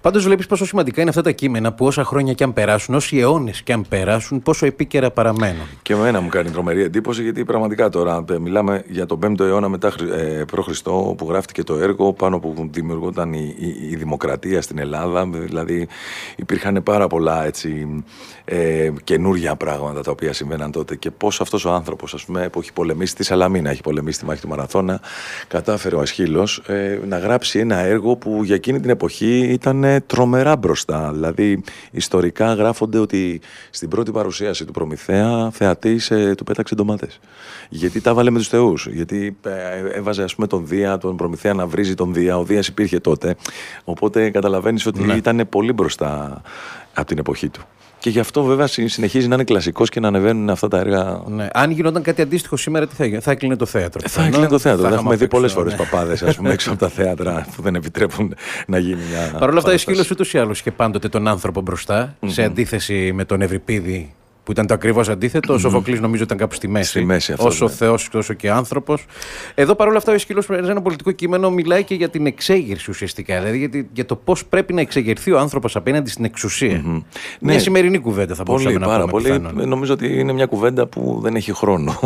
Πάντως 0.00 0.24
βλέπεις 0.24 0.46
πόσο 0.46 0.66
σημαντικά 0.66 1.00
είναι 1.00 1.10
αυτά 1.10 1.22
τα 1.22 1.30
κείμενα 1.30 1.72
που 1.72 1.86
όσα 1.86 2.04
χρόνια 2.04 2.32
κι 2.32 2.42
αν 2.42 2.52
περάσουν, 2.52 2.94
όσοι 2.94 3.18
αιώνες 3.18 3.62
κι 3.62 3.72
αν 3.72 3.84
περάσουν, 3.88 4.42
πόσο 4.42 4.66
επίκαιρα 4.66 5.10
παραμένουν. 5.10 5.66
Και 5.82 5.92
εμένα 5.92 6.20
μου 6.20 6.28
κάνει 6.28 6.50
τρομερή 6.50 6.82
εντύπωση 6.82 7.22
γιατί 7.22 7.44
πραγματικά 7.44 7.88
τώρα 7.88 8.24
ε, 8.30 8.38
μιλάμε 8.38 8.84
για 8.88 9.06
τον 9.06 9.18
5ο 9.26 9.40
αιώνα 9.40 9.68
μετά 9.68 9.90
Χρυ- 9.90 10.12
ε, 10.12 10.44
π.Χ. 10.44 10.82
που 11.16 11.26
γράφτηκε 11.28 11.62
το 11.62 11.74
έργο 11.74 12.12
πάνω 12.12 12.38
που 12.38 12.68
δημιουργόταν 12.70 13.32
η, 13.32 13.54
η, 13.58 13.88
η 13.90 13.96
δημοκρατία 13.96 14.62
στην 14.62 14.78
Ελλάδα. 14.78 15.26
Δηλαδή 15.26 15.88
υπήρχαν 16.36 16.82
πάρα 16.82 17.06
πολλά 17.06 17.44
έτσι, 17.44 18.02
ε, 18.44 18.90
καινούργια 19.04 19.56
πράγματα 19.56 20.02
τα 20.02 20.10
οποία 20.10 20.32
συμβαίναν 20.32 20.70
τότε 20.70 20.96
και 20.96 21.10
πώς 21.10 21.40
αυτός 21.40 21.64
ο 21.64 21.72
άνθρωπος 21.72 22.14
ας 22.14 22.24
πούμε, 22.24 22.48
που 22.48 22.60
έχει 22.60 22.72
πολεμήσει 22.72 23.14
τη 23.14 23.24
Σαλαμίνα, 23.24 23.70
έχει 23.70 23.80
πολεμήσει 23.80 24.18
τη 24.18 24.24
μάχη 24.24 24.40
του 24.40 24.48
Μαραθώνα, 24.48 25.00
κατάφερε 25.48 25.96
ο 25.96 26.00
Ασχήλος 26.00 26.62
ε, 26.66 27.00
να 27.06 27.18
γράψει 27.18 27.58
ένα 27.58 27.78
έργο 27.78 28.16
που 28.16 28.40
για 28.44 28.54
εκείνη 28.54 28.80
την 28.80 28.90
εποχή 28.90 29.38
ήταν 29.38 29.81
ε, 29.84 30.00
τρομερά 30.00 30.56
μπροστά. 30.56 31.12
Δηλαδή 31.12 31.62
ιστορικά 31.90 32.54
γράφονται 32.54 32.98
ότι 32.98 33.40
στην 33.70 33.88
πρώτη 33.88 34.10
παρουσίαση 34.10 34.64
του 34.64 34.72
Προμηθέα 34.72 35.50
θεατής 35.50 36.10
ε, 36.10 36.34
του 36.36 36.44
πέταξε 36.44 36.74
ντομάτες. 36.74 37.20
Γιατί 37.68 38.00
τα 38.00 38.14
βάλε 38.14 38.30
με 38.30 38.38
τους 38.38 38.48
θεούς. 38.48 38.88
Γιατί 38.90 39.36
ε, 39.42 39.98
έβαζε 39.98 40.22
ας 40.22 40.34
πούμε 40.34 40.46
τον 40.46 40.66
Δία, 40.66 40.98
τον 40.98 41.16
Προμηθέα 41.16 41.54
να 41.54 41.66
βρίζει 41.66 41.94
τον 41.94 42.14
Δία. 42.14 42.38
Ο 42.38 42.44
Δίας 42.44 42.68
υπήρχε 42.68 43.00
τότε. 43.00 43.36
Οπότε 43.84 44.30
καταλαβαίνεις 44.30 44.86
ότι 44.86 45.12
ήταν 45.16 45.46
πολύ 45.48 45.72
μπροστά 45.72 46.42
από 46.94 47.06
την 47.06 47.18
εποχή 47.18 47.48
του. 47.48 47.62
Και 48.02 48.10
γι' 48.10 48.18
αυτό 48.20 48.42
βέβαια 48.42 48.66
συ- 48.66 48.88
συνεχίζει 48.88 49.28
να 49.28 49.34
είναι 49.34 49.44
κλασικός 49.44 49.88
και 49.88 50.00
να 50.00 50.08
ανεβαίνουν 50.08 50.50
αυτά 50.50 50.68
τα 50.68 50.78
έργα 50.78 51.20
Ναι. 51.26 51.48
Αν 51.52 51.70
γινόταν 51.70 52.02
κάτι 52.02 52.22
αντίστοιχο 52.22 52.56
σήμερα, 52.56 52.86
τι 52.86 52.94
θα 52.94 53.04
έγινε. 53.04 53.20
Θα 53.20 53.30
έκλεινε 53.30 53.56
το 53.56 53.66
θέατρο. 53.66 54.00
Ε, 54.04 54.08
θα 54.08 54.08
πιθανόν. 54.08 54.28
έκλεινε 54.28 54.48
το 54.48 54.58
θέατρο. 54.58 54.82
Θα 54.82 54.88
Θα 54.88 54.94
είχαμε 54.94 55.14
έχουμε 55.14 55.16
δει 55.16 55.24
απ' 55.24 55.32
έξω, 55.32 55.40
πολλέ 55.40 55.48
φορές 55.52 55.72
ναι. 55.72 55.78
παπάδες 55.78 56.22
ας 56.22 56.36
πούμε, 56.36 56.50
έξω 56.52 56.70
από 56.70 56.78
τα 56.78 56.88
θέατρα 56.88 57.46
που 57.56 57.62
δεν 57.62 57.74
επιτρέπουν 57.74 58.34
να 58.66 58.78
γίνει 58.78 59.00
μια. 59.10 59.18
Παρ' 59.38 59.48
όλα 59.48 59.58
αυτά, 59.58 59.58
η 59.58 59.62
παράσταση. 59.62 59.78
Σκύλο 59.78 60.06
ούτως 60.12 60.32
ή 60.32 60.38
άλλως 60.38 60.60
είχε 60.60 60.70
πάντοτε 60.70 61.08
τον 61.08 61.28
άνθρωπο 61.28 61.60
μπροστά, 61.60 62.16
σε 62.26 62.42
αντίθεση 62.42 63.12
με 63.14 63.24
τον 63.24 63.40
Ευρυπίδη 63.42 64.14
που 64.44 64.52
ήταν 64.52 64.66
το 64.66 64.74
ακριβώς 64.74 65.08
αντίθετο. 65.08 65.54
Ο 65.54 65.58
Σοφοκλής 65.58 66.00
νομίζω 66.00 66.22
ήταν 66.22 66.36
κάπου 66.38 66.54
στη 66.54 66.68
μέση. 66.68 66.88
Στη 66.88 67.04
μέση 67.04 67.32
αυτός, 67.32 67.46
όσο 67.54 67.64
ναι. 67.64 67.70
Θεός 67.70 68.08
όσο 68.14 68.34
και 68.34 68.50
άνθρωπος. 68.50 69.04
Εδώ 69.54 69.74
παρόλα 69.74 69.96
αυτά, 69.96 70.12
ο 70.12 70.18
Σκύλο 70.18 70.40
σε 70.42 70.54
ένα 70.54 70.82
πολιτικό 70.82 71.10
κείμενο 71.10 71.50
μιλάει 71.50 71.84
και 71.84 71.94
για 71.94 72.08
την 72.08 72.26
εξέγερση 72.26 72.90
ουσιαστικά. 72.90 73.38
Δηλαδή 73.38 73.58
για, 73.58 73.68
τη- 73.68 73.84
για 73.92 74.04
το 74.06 74.16
πώς 74.16 74.44
πρέπει 74.46 74.72
να 74.72 74.80
εξεγερθεί 74.80 75.32
ο 75.32 75.38
άνθρωπος 75.38 75.76
απέναντι 75.76 76.10
στην 76.10 76.24
εξουσία. 76.24 76.82
Μια 76.84 77.02
Ναι. 77.40 77.58
σημερινή 77.58 77.98
κουβέντα 77.98 78.34
θα 78.34 78.42
μπορούσαμε 78.46 78.72
Πολύ, 78.72 78.84
να 78.84 78.90
πάρα 78.90 79.04
πούμε. 79.06 79.12
πολύ. 79.22 79.38
πιθανόν. 79.40 79.68
Νομίζω 79.68 79.92
ότι 79.92 80.18
είναι 80.18 80.32
μια 80.32 80.46
κουβέντα 80.46 80.86
που 80.86 81.18
δεν 81.22 81.34
έχει 81.34 81.52
χρόνο 81.52 81.98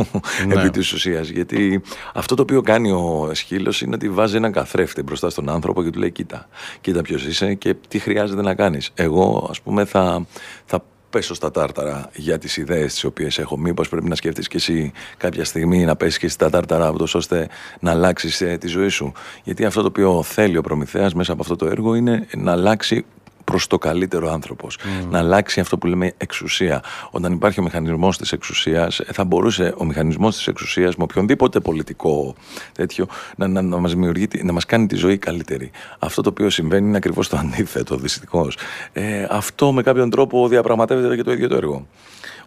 Ναι. 0.47 0.55
επί 0.55 0.71
της 0.71 0.93
ουσίας. 0.93 1.29
Γιατί 1.29 1.83
αυτό 2.15 2.35
το 2.35 2.43
οποίο 2.43 2.61
κάνει 2.61 2.91
ο 2.91 3.31
Σκύλο 3.33 3.73
είναι 3.85 3.95
ότι 3.95 4.09
βάζει 4.09 4.37
έναν 4.37 4.53
καθρέφτη 4.53 5.03
μπροστά 5.03 5.31
στον 5.31 5.49
άνθρωπο 5.49 5.83
και 5.83 5.91
του 5.91 5.99
λέει: 5.99 6.11
Κοίτα, 6.11 6.49
κοίτα 6.81 7.03
ποιος 7.03 7.27
είσαι 7.27 7.55
και 7.55 7.75
τι 7.89 7.99
χρειάζεται 7.99 8.43
να 8.43 8.55
κάνεις. 8.55 8.91
Εγώ, 8.95 9.47
ας 9.51 9.61
πούμε, 9.61 9.85
θα, 9.85 10.27
θα 10.65 10.85
πέσω 11.17 11.35
στα 11.35 11.51
τάρταρα 11.51 12.11
για 12.15 12.39
τις 12.39 12.57
ιδέες 12.57 12.93
τις 12.93 13.05
οποίες 13.05 13.39
έχω. 13.39 13.59
Μήπως 13.59 13.89
πρέπει 13.89 14.09
να 14.09 14.15
σκέφτεσαι 14.15 14.49
και 14.49 14.57
εσύ 14.57 14.93
κάποια 15.17 15.45
στιγμή 15.45 15.85
να 15.85 15.97
πέσεις 15.97 16.19
και 16.19 16.29
στα 16.29 16.51
τάρταρα, 16.51 16.91
ούτως 16.91 17.15
ώστε 17.15 17.49
να 17.81 17.91
αλλάξεις 17.91 18.43
τη 18.59 18.67
ζωή 18.67 18.89
σου. 18.89 19.13
Γιατί 19.45 19.65
αυτό 19.65 19.81
το 19.81 19.87
οποίο 19.87 20.23
θέλει 20.23 20.57
ο 20.57 20.61
Προμηθέας 20.61 21.15
μέσα 21.15 21.33
από 21.33 21.43
αυτό 21.43 21.57
το 21.57 21.67
έργο 21.67 21.95
είναι 21.95 22.27
να 22.37 22.53
αλλάξει 22.53 23.05
προς 23.47 23.67
το 23.67 23.79
καλύτερο 23.79 24.31
άνθρωπος. 24.31 24.79
Να 25.11 25.19
αλλάξει 25.19 25.61
αυτό 25.61 25.79
που 25.79 25.87
λέμε 25.87 26.13
εξουσία. 26.17 26.83
Όταν 27.11 27.33
υπάρχει 27.33 27.61
ο 27.61 27.63
μηχανισμός 27.63 28.19
της 28.19 28.33
εξουσίας, 28.33 29.01
ε, 29.01 29.13
θα 29.13 29.25
μπορούσε 29.25 29.75
ο 29.77 29.85
μηχανισμός 29.85 30.37
της 30.37 30.47
εξουσίας 30.47 30.97
με 30.97 31.03
οποιονδήποτε 31.05 31.61
πολιτικό 31.61 32.35
τέτοιο 32.73 33.07
να, 33.37 33.49
να, 33.49 33.63
να, 33.63 33.77
μας, 33.79 33.93
δημιουργεί, 33.93 34.29
τη- 34.29 34.45
να 34.45 34.53
μας 34.53 34.65
κάνει 34.67 34.87
τη 34.87 34.97
ζωή 34.97 35.19
καλύτερη. 35.19 35.71
Αυτό 35.99 36.23
το 36.23 36.29
οποίο 36.29 36.51
συμβαίνει 36.51 36.89
είναι 36.89 36.97
ακριβώς 36.97 37.29
το 37.29 37.37
αντίθετο, 37.37 37.97
δυστυχώς. 37.97 38.59
Ε, 38.93 39.27
αυτό 39.31 39.73
με 39.73 39.83
κάποιον 39.83 40.11
τρόπο 40.11 40.49
διαπραγματεύεται 40.49 41.17
και 41.17 41.23
το 41.23 41.33
ίδιο 41.33 41.49
το 41.49 41.57
έργο. 41.57 41.87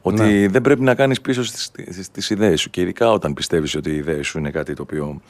Ότι 0.02 0.48
δεν 0.48 0.62
πρέπει 0.62 0.82
να 0.82 0.96
κάνεις 0.96 1.22
πίσω 1.22 1.44
στις, 1.44 1.64
στις, 1.64 2.06
στις 2.06 2.30
ιδέες 2.30 2.62
σου 2.62 2.70
και 2.70 2.82
ειδικά 2.82 3.12
όταν 3.12 3.34
πιστεύεις 3.34 3.76
ότι 3.76 3.90
οι 3.90 3.96
ιδέες 3.96 4.28
σου 4.28 4.38
είναι 4.38 4.50
κάτι 4.52 4.74
το 4.74 4.82
οποίο 4.82 5.22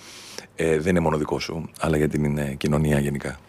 ε, 0.56 0.78
δεν 0.80 0.90
είναι 0.90 1.00
μόνο 1.00 1.18
δικό 1.18 1.40
σου, 1.40 1.70
αλλά 1.80 1.98
για 1.98 2.08
την 2.10 2.38
ε, 2.38 2.54
κοινωνία 2.58 3.00
γενικά. 3.00 3.40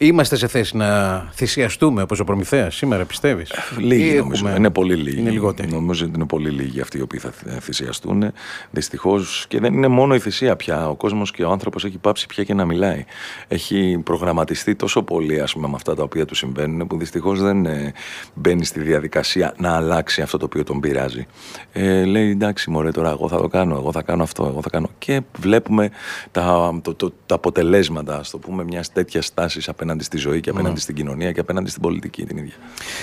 Είμαστε 0.00 0.36
σε 0.36 0.46
θέση 0.46 0.76
να 0.76 1.18
θυσιαστούμε 1.32 2.02
όπως 2.02 2.20
ο 2.20 2.24
Προμηθέας 2.24 2.74
σήμερα, 2.74 3.04
πιστεύεις; 3.04 3.52
Λίγοι 3.78 4.16
νομίζω. 4.16 4.42
Έχουμε... 4.44 4.58
Είναι 4.58 4.70
πολύ 4.70 4.94
λίγοι. 4.94 5.18
Είναι 5.18 5.30
λιγότεροι. 5.30 5.72
Νομίζω 5.72 6.04
ότι 6.04 6.14
είναι 6.16 6.26
πολύ 6.26 6.50
λίγοι 6.50 6.80
αυτοί 6.80 6.98
οι 6.98 7.00
οποίοι 7.00 7.20
θα 7.20 7.32
θυσιαστούν. 7.60 8.32
Δυστυχώς 8.70 9.44
και 9.48 9.60
δεν 9.60 9.74
είναι 9.74 9.88
μόνο 9.88 10.14
η 10.14 10.18
θυσία 10.18 10.56
πια. 10.56 10.88
Ο 10.88 10.94
κόσμος 10.94 11.30
και 11.30 11.44
ο 11.44 11.50
άνθρωπος 11.50 11.84
έχει 11.84 11.98
πάψει 11.98 12.26
πια 12.26 12.44
και 12.44 12.54
να 12.54 12.64
μιλάει. 12.64 13.04
Έχει 13.48 14.00
προγραμματιστεί 14.04 14.74
τόσο 14.74 15.02
πολύ 15.02 15.40
ας 15.40 15.52
πούμε, 15.52 15.68
με 15.68 15.74
αυτά 15.74 15.94
τα 15.94 16.02
οποία 16.02 16.24
του 16.24 16.34
συμβαίνουν 16.34 16.86
που 16.86 16.98
δυστυχώς 16.98 17.40
δεν 17.40 17.66
ε, 17.66 17.92
μπαίνει 18.34 18.64
στη 18.64 18.80
διαδικασία 18.80 19.54
να 19.58 19.76
αλλάξει 19.76 20.22
αυτό 20.22 20.38
το 20.38 20.44
οποίο 20.44 20.64
τον 20.64 20.80
πειράζει. 20.80 21.26
Ε, 21.72 22.04
λέει 22.04 22.30
εντάξει, 22.30 22.70
μωρέ, 22.70 22.90
τώρα 22.90 23.10
εγώ 23.10 23.28
θα 23.28 23.40
το 23.40 23.48
κάνω, 23.48 23.74
εγώ 23.74 23.92
θα 23.92 24.02
κάνω 24.02 24.22
αυτό, 24.22 24.46
εγώ 24.46 24.62
θα 24.62 24.70
κάνω. 24.70 24.88
Και 24.98 25.20
βλέπουμε 25.38 25.90
τα, 26.30 26.78
το, 26.82 26.94
το, 26.94 27.12
τα 27.26 27.34
αποτελέσματα, 27.34 28.16
ας 28.16 28.30
το 28.30 28.38
πούμε, 28.38 28.64
μιας 28.64 28.92
τέτοιας 28.92 29.26
στάση 29.26 29.60
απέναντι 29.66 29.86
στη 29.98 30.16
ζωή 30.16 30.40
και 30.40 30.50
απέναντι 30.50 30.74
mm. 30.74 30.82
στην 30.82 30.94
κοινωνία 30.94 31.32
και 31.32 31.40
απέναντι 31.40 31.70
στην 31.70 31.82
πολιτική 31.82 32.24
την 32.24 32.36
ίδια. 32.36 32.54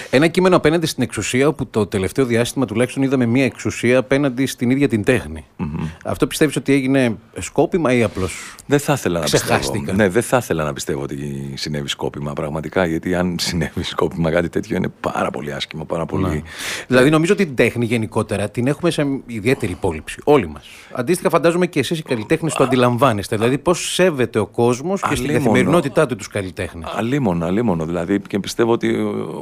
Ένα 0.09 0.27
κείμενο 0.27 0.55
απέναντι 0.55 0.85
στην 0.85 1.03
εξουσία, 1.03 1.47
όπου 1.47 1.67
το 1.67 1.85
τελευταίο 1.85 2.25
διάστημα 2.25 2.65
τουλάχιστον 2.65 3.03
είδαμε 3.03 3.25
μια 3.25 3.45
εξουσία 3.45 3.97
απέναντι 3.97 4.45
στην 4.45 4.69
ίδια 4.69 4.87
την 4.87 5.03
τέχνη. 5.03 5.45
Mm-hmm. 5.59 5.89
Αυτό 6.05 6.27
πιστεύεις 6.27 6.55
ότι 6.55 6.73
έγινε 6.73 7.17
σκόπιμα 7.39 7.93
ή 7.93 8.03
απλώς. 8.03 8.55
Δεν 8.65 8.79
θα 8.79 8.93
ήθελα 8.93 9.19
να 9.19 9.25
πιστεύω. 9.25 9.93
Ναι, 9.93 10.09
δεν 10.09 10.21
θα 10.21 10.37
ήθελα 10.37 10.63
να 10.63 10.73
πιστεύω 10.73 11.01
ότι 11.01 11.51
συνέβη 11.55 11.87
σκόπιμα 11.87 12.33
πραγματικά, 12.33 12.85
γιατί 12.85 13.15
αν 13.15 13.35
συνέβη 13.39 13.83
σκόπιμα 13.83 14.31
κάτι 14.31 14.49
τέτοιο 14.49 14.75
είναι 14.75 14.91
πάρα 14.99 15.31
πολύ 15.31 15.53
άσχημο. 15.53 15.85
Πάρα 15.85 16.05
πολύ... 16.05 16.23
Να. 16.23 16.41
Δηλαδή, 16.87 17.09
νομίζω 17.09 17.33
ότι 17.33 17.45
την 17.45 17.55
τέχνη 17.55 17.85
γενικότερα 17.85 18.49
την 18.49 18.67
έχουμε 18.67 18.91
σε 18.91 19.07
ιδιαίτερη 19.25 19.71
υπόλοιψη. 19.71 20.21
Όλοι 20.23 20.47
μας. 20.47 20.65
Αντίστοιχα, 20.91 21.29
φαντάζομαι 21.29 21.67
και 21.67 21.79
εσείς 21.79 21.99
οι 21.99 22.03
καλλιτέχνες 22.03 22.53
το 22.53 22.63
αντιλαμβάνεστε. 22.63 23.35
Δηλαδή, 23.35 23.57
πώς 23.57 23.93
σέβεται 23.93 24.39
ο 24.39 24.45
κόσμος 24.45 25.01
και 25.09 25.15
στην 25.15 25.33
καθημερινότητά 25.33 26.05
του 26.05 26.15
τους 26.15 26.27
καλλιτέχνες. 26.27 26.74
Αλίμονο, 26.81 27.45
αλίμονο. 27.45 27.85
Δηλαδή, 27.85 28.19
και 28.19 28.39
πιστεύω 28.39 28.71
ότι 28.71 28.95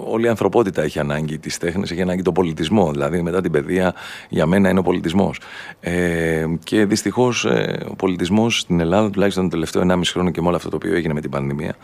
όλη 0.07 0.25
η 0.25 0.27
ανθρωπότητα 0.27 0.81
έχει 0.81 0.99
ανάγκη 0.99 1.37
της 1.37 1.57
τέχνης, 1.57 1.91
έχει 1.91 2.01
ανάγκη 2.01 2.21
τον 2.21 2.33
πολιτισμό. 2.33 2.91
Δηλαδή, 2.91 3.21
μετά 3.21 3.41
την 3.41 3.51
παιδεία, 3.51 3.93
για 4.29 4.45
μένα 4.45 4.69
είναι 4.69 4.79
ο 4.79 4.83
πολιτισμός. 4.83 5.39
Ε, 5.79 6.45
και 6.63 6.85
δυστυχώς 6.85 7.45
ε, 7.45 7.85
ο 7.89 7.95
πολιτισμός 7.95 8.59
στην 8.59 8.79
Ελλάδα, 8.79 9.09
τουλάχιστον 9.09 9.43
το 9.43 9.49
τελευταίο 9.49 9.81
1,5 9.87 10.01
χρόνο 10.05 10.29
και 10.29 10.41
με 10.41 10.47
όλο 10.47 10.55
αυτό 10.55 10.69
το 10.69 10.75
οποίο 10.75 10.95
έγινε 10.95 11.13
με 11.13 11.21
την 11.21 11.29
πανδημία, 11.29 11.75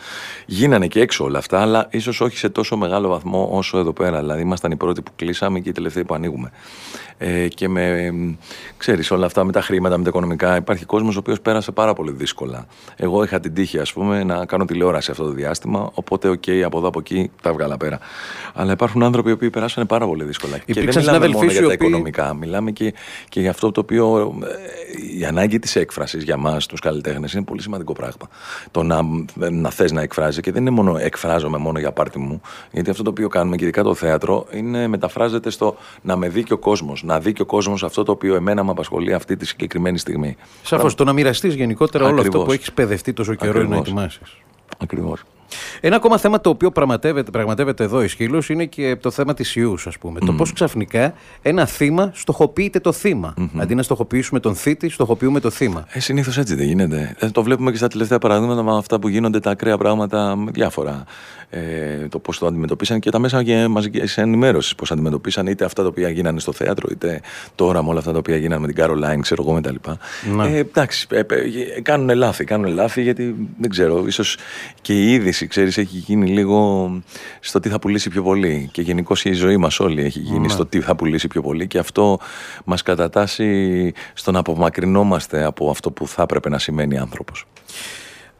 γίνανε 0.45 0.87
και 0.87 1.01
έξω 1.01 1.23
όλα 1.23 1.37
αυτά, 1.37 1.61
αλλά 1.61 1.87
ίσως 1.89 2.21
όχι 2.21 2.37
σε 2.37 2.49
τόσο 2.49 2.77
μεγάλο 2.77 3.07
βαθμό 3.07 3.49
όσο 3.51 3.77
εδώ 3.77 3.93
πέρα. 3.93 4.19
Δηλαδή, 4.19 4.41
ήμασταν 4.41 4.71
οι 4.71 4.75
πρώτοι 4.75 5.01
που 5.01 5.11
κλείσαμε 5.15 5.59
και 5.59 5.69
οι 5.69 5.71
τελευταίοι 5.71 6.03
που 6.03 6.13
ανοίγουμε. 6.13 6.51
Ε, 7.17 7.47
και 7.47 7.69
με, 7.69 8.13
ξέρεις, 8.77 9.11
όλα 9.11 9.25
αυτά 9.25 9.43
με 9.43 9.51
τα 9.51 9.61
χρήματα, 9.61 9.97
με 9.97 10.03
τα 10.03 10.09
οικονομικά, 10.09 10.55
υπάρχει 10.55 10.85
κόσμος 10.85 11.15
ο 11.15 11.19
οποίος 11.19 11.41
πέρασε 11.41 11.71
πάρα 11.71 11.93
πολύ 11.93 12.11
δύσκολα. 12.11 12.65
Εγώ 12.95 13.23
είχα 13.23 13.39
την 13.39 13.53
τύχη, 13.53 13.79
ας 13.79 13.93
πούμε, 13.93 14.23
να 14.23 14.45
κάνω 14.45 14.65
τηλεόραση 14.65 15.11
αυτό 15.11 15.23
το 15.23 15.31
διάστημα, 15.39 15.89
οπότε, 15.93 16.29
OK, 16.29 16.43
okay, 16.45 16.61
από 16.65 16.77
εδώ 16.77 16.87
από 16.87 16.99
εκεί 16.99 17.31
τα 17.41 17.53
'βγαλα 17.53 17.77
πέρα. 17.77 17.99
Αλλά 18.53 18.71
υπάρχουν 18.71 19.03
άνθρωποι 19.03 19.29
οι 19.29 19.33
οποίοι 19.33 19.49
περάσανε 19.49 19.85
πάρα 19.85 20.05
πολύ 20.05 20.23
δύσκολα. 20.23 20.55
Υπήρξαν 20.65 21.03
και 21.03 21.09
δεν 21.09 21.19
μιλάμε 21.19 21.27
μόνο 21.27 21.51
για 21.51 21.67
τα 21.67 21.73
οικονομικά, 21.73 22.33
μιλάμε 22.33 22.71
και, 22.71 22.93
και 23.29 23.39
για 23.39 23.49
αυτό 23.49 23.71
το 23.71 23.79
οποίο 23.79 24.35
ε, 24.43 25.19
η 25.19 25.25
ανάγκη 25.25 25.59
της 25.59 25.75
έκφρασης 25.75 26.23
για 26.23 26.37
μας, 26.37 26.65
τους 26.65 26.79
καλλιτέχνες, 26.79 27.33
είναι 27.33 27.43
πολύ 27.43 27.61
σημαντικό 27.61 27.93
πράγμα. 27.93 28.29
Το 28.71 28.83
να, 28.83 29.01
να 29.51 29.69
θες 29.69 29.91
να 29.91 30.01
εκφράζεις 30.01 30.41
και 30.41 30.51
δεν 30.51 30.61
είναι 30.61 30.69
μόνο 30.69 30.97
εκφράζομαι 30.97 31.57
μόνο 31.57 31.79
για 31.79 31.91
πάρτι 31.91 32.19
μου, 32.19 32.41
γιατί 32.71 32.89
αυτό 32.89 33.03
το 33.03 33.09
οποίο 33.09 33.27
κάνουμε 33.27 33.55
και 33.55 33.63
ειδικά 33.63 33.83
το 33.83 33.93
θέατρο 33.93 34.45
είναι 34.51 34.87
μεταφράζεται 34.87 35.49
στο 35.49 35.75
να 36.01 36.15
με 36.15 36.29
δει 36.29 36.43
και 36.43 36.53
ο 36.53 36.57
κόσμος, 36.57 37.03
να 37.03 37.19
δει 37.19 37.33
και 37.33 37.41
ο 37.41 37.45
κόσμος 37.45 37.83
αυτό 37.83 38.03
το 38.03 38.11
οποίο 38.11 38.35
εμένα 38.35 38.63
με 38.63 38.71
απασχολεί 38.71 39.13
αυτή 39.13 39.35
τη 39.35 39.45
συγκεκριμένη 39.45 39.97
στιγμή. 39.97 40.35
Σαφώς, 40.63 40.95
το 40.95 41.03
να 41.03 41.13
μοιραστείς 41.13 41.55
γενικότερα 41.55 42.05
όλο 42.05 42.21
αυτό 42.21 42.39
που 42.39 42.51
έχεις 42.51 42.71
παιδευτεί 42.71 43.13
τόσο 43.13 43.35
καιρό 43.35 43.63
να 43.63 43.77
ετοιμάσεις. 43.77 44.21
Ακριβώ. 44.81 45.17
Ένα 45.81 45.95
ακόμα 45.95 46.17
θέμα 46.17 46.41
το 46.41 46.49
οποίο 46.49 46.71
πραγματεύεται, 46.71 47.31
πραγματεύεται 47.31 47.83
εδώ 47.83 48.03
η 48.03 48.07
Σκύλο 48.07 48.43
είναι 48.47 48.65
και 48.65 48.95
το 49.01 49.11
θέμα 49.11 49.33
της 49.33 49.55
ιούς, 49.55 49.87
ας 49.87 49.97
πούμε. 49.97 50.19
Το 50.19 50.33
πώς 50.33 50.53
ξαφνικά 50.53 51.13
ένα 51.41 51.65
θύμα 51.65 52.11
στοχοποιείται 52.13 52.79
το 52.79 52.91
θύμα. 52.91 53.33
Mm-hmm. 53.37 53.59
Αντί 53.59 53.75
να 53.75 53.83
στοχοποιήσουμε 53.83 54.39
τον 54.39 54.55
θήτη, 54.55 54.89
στοχοποιούμε 54.89 55.39
το 55.39 55.49
θύμα. 55.49 55.85
Ε, 55.91 55.99
Συνήθως 55.99 56.37
έτσι 56.37 56.55
δεν 56.55 56.65
γίνεται. 56.65 57.15
Ε, 57.19 57.29
το 57.29 57.43
βλέπουμε 57.43 57.71
και 57.71 57.77
στα 57.77 57.87
τελευταία 57.87 58.17
παραδείγματα 58.19 58.63
με 58.63 58.77
αυτά 58.77 58.99
που 58.99 59.07
γίνονται 59.07 59.39
τα 59.39 59.51
ακραία 59.51 59.77
πράγματα 59.77 60.35
με 60.35 60.51
διάφορα. 60.51 61.03
Ε, 61.51 62.07
το 62.09 62.19
πώς 62.19 62.39
το 62.39 62.45
αντιμετωπίσαν 62.45 62.99
και 62.99 63.09
τα 63.09 63.19
μέσα 63.19 63.43
και 63.43 63.67
μαζική 63.67 64.01
ενημέρωσης. 64.15 64.75
Πώς 64.75 64.91
αντιμετωπίσαν 64.91 65.47
είτε 65.47 65.65
αυτά 65.65 65.81
τα 65.81 65.87
οποία 65.87 66.09
γίνανε 66.09 66.39
στο 66.39 66.51
θέατρο, 66.51 66.87
είτε 66.91 67.21
τώρα 67.55 67.83
με 67.83 67.89
όλα 67.89 67.99
αυτά 67.99 68.11
τα 68.11 68.17
οποία 68.17 68.37
γίνανε 68.37 68.61
με 68.61 68.73
την 68.73 68.83
Caroline, 68.83 69.19
ξέρω 69.21 69.43
εγώ 69.47 69.59
κτλ. 69.61 69.75
Ναι. 70.35 70.47
Ε, 70.47 70.57
εντάξει, 70.57 71.07
ε, 71.11 71.19
ε, 71.19 71.81
κάνουν 71.81 72.15
λάθη. 72.15 72.43
Κάνουν 72.43 72.73
λάθη 72.73 73.01
γιατί 73.01 73.35
δεν 73.59 73.69
ξέρω, 73.69 74.03
ίσως 74.07 74.37
και 74.81 74.93
η 74.93 75.13
είδηση, 75.13 75.38
ξέρεις, 75.47 75.77
έχει 75.77 75.97
γίνει 75.97 76.29
λίγο 76.29 76.91
στο 77.39 77.59
τι 77.59 77.69
θα 77.69 77.79
πουλήσει 77.79 78.09
πιο 78.09 78.23
πολύ. 78.23 78.69
Και 78.71 78.81
γενικώ 78.81 79.15
η 79.23 79.31
ζωή 79.31 79.57
μας 79.57 79.79
όλη 79.79 80.03
έχει 80.03 80.19
γίνει 80.19 80.39
ναι. 80.39 80.47
στο 80.47 80.65
τι 80.65 80.81
θα 80.81 80.95
πουλήσει 80.95 81.27
πιο 81.27 81.41
πολύ. 81.41 81.67
Και 81.67 81.77
αυτό 81.77 82.19
μας 82.65 82.81
κατατάσσει 82.81 83.91
στο 84.13 84.31
να 84.31 84.39
απομακρυνόμαστε 84.39 85.43
από 85.43 85.69
αυτό 85.69 85.91
που 85.91 86.07
θα 86.07 86.21
έπρεπε 86.21 86.49
να 86.49 86.59
σημαίνει 86.59 86.97
άνθρωπος. 86.97 87.45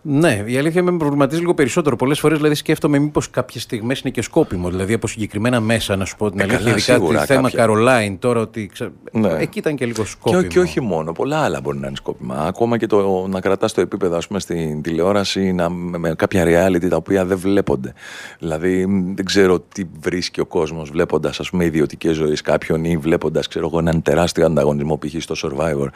Ναι, 0.01 0.43
η 0.45 0.57
αλήθεια 0.57 0.83
με 0.83 0.97
προβληματίζει 0.97 1.39
λίγο 1.39 1.53
περισσότερο. 1.53 1.95
Πολλές 1.95 2.19
φορές 2.19 2.37
δηλαδή 2.37 2.55
σκέφτομαι 2.55 2.99
μήπως 2.99 3.29
κάποιες 3.29 3.63
στιγμές 3.63 3.99
είναι 3.99 4.09
και 4.09 4.21
σκόπιμο. 4.21 4.69
Δηλαδή 4.69 4.93
από 4.93 5.07
συγκεκριμένα 5.07 5.59
μέσα, 5.59 5.95
να 5.95 6.05
σου 6.05 6.15
πω 6.17 6.29
την 6.29 6.39
ε, 6.39 6.43
αλήθεια. 6.43 6.95
Ειδικά 6.95 6.99
το 6.99 7.25
θέμα 7.25 7.51
Καρολάιν 7.51 8.19
τώρα 8.19 8.39
ότι. 8.39 8.69
Ξε... 8.73 8.91
Ναι. 9.11 9.35
Εκεί 9.39 9.59
ήταν 9.59 9.75
και 9.75 9.85
λίγο 9.85 10.05
σκόπιμο. 10.05 10.41
Και, 10.41 10.47
και, 10.47 10.59
όχι 10.59 10.81
μόνο. 10.81 11.11
Πολλά 11.11 11.37
άλλα 11.37 11.61
μπορεί 11.61 11.77
να 11.77 11.87
είναι 11.87 11.95
σκόπιμα. 11.95 12.35
Ακόμα 12.35 12.77
και 12.77 12.87
το 12.87 13.27
να 13.27 13.41
κρατάς 13.41 13.73
το 13.73 13.81
επίπεδο, 13.81 14.17
ας 14.17 14.27
πούμε, 14.27 14.39
στην 14.39 14.81
τηλεόραση 14.81 15.51
να, 15.51 15.69
με 15.69 16.13
κάποια 16.15 16.45
reality 16.45 16.87
τα 16.89 16.95
οποία 16.95 17.25
δεν 17.25 17.37
βλέπονται. 17.37 17.93
Δηλαδή 18.39 18.85
δεν 19.15 19.25
ξέρω 19.25 19.59
τι 19.59 19.83
βρίσκει 19.99 20.39
ο 20.39 20.45
κόσμος 20.45 20.89
βλέποντας, 20.89 21.39
ας 21.39 21.49
πούμε, 21.49 21.65
ιδιωτικές 21.65 22.15
ζωές 22.15 22.41
κάποιον 22.41 22.83
ή 22.83 22.97
βλέποντας, 22.97 23.47
ξέρω 23.47 23.65
εγώ, 23.65 23.79
έναν 23.79 24.01
τεράστιο 24.01 24.45
ανταγωνισμό 24.45 24.97
π.χ. 24.97 25.21
στο 25.21 25.35
survivor. 25.43 25.87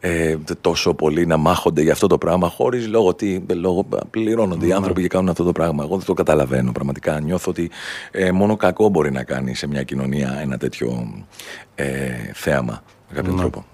Ε, 0.00 0.36
τόσο 0.60 0.94
πολύ 0.94 1.26
να 1.26 1.36
μάχονται 1.36 1.82
για 1.82 1.92
αυτό 1.92 2.06
το 2.06 2.18
πράγμα 2.18 2.48
χωρίς 2.48 2.88
λόγο 2.88 3.14
τι 3.14 3.38
λόγω 3.56 3.86
πληρώνονται 4.10 4.66
οι 4.66 4.72
άνθρωποι 4.72 5.02
και 5.02 5.08
κάνουν 5.08 5.28
αυτό 5.28 5.44
το 5.44 5.52
πράγμα. 5.52 5.84
Εγώ 5.84 5.96
δεν 5.96 6.06
το 6.06 6.14
καταλαβαίνω 6.14 6.72
πραγματικά. 6.72 7.20
Νιώθω 7.20 7.50
ότι 7.50 7.70
ε, 8.10 8.32
μόνο 8.32 8.56
κακό 8.56 8.88
μπορεί 8.88 9.12
να 9.12 9.24
κάνει 9.24 9.54
σε 9.54 9.66
μια 9.66 9.82
κοινωνία 9.82 10.38
ένα 10.40 10.58
τέτοιο 10.58 11.12
ε, 11.74 11.86
θέαμα 12.34 12.82
με 13.08 13.16
κάποιον 13.16 13.36
τρόπο. 13.36 13.64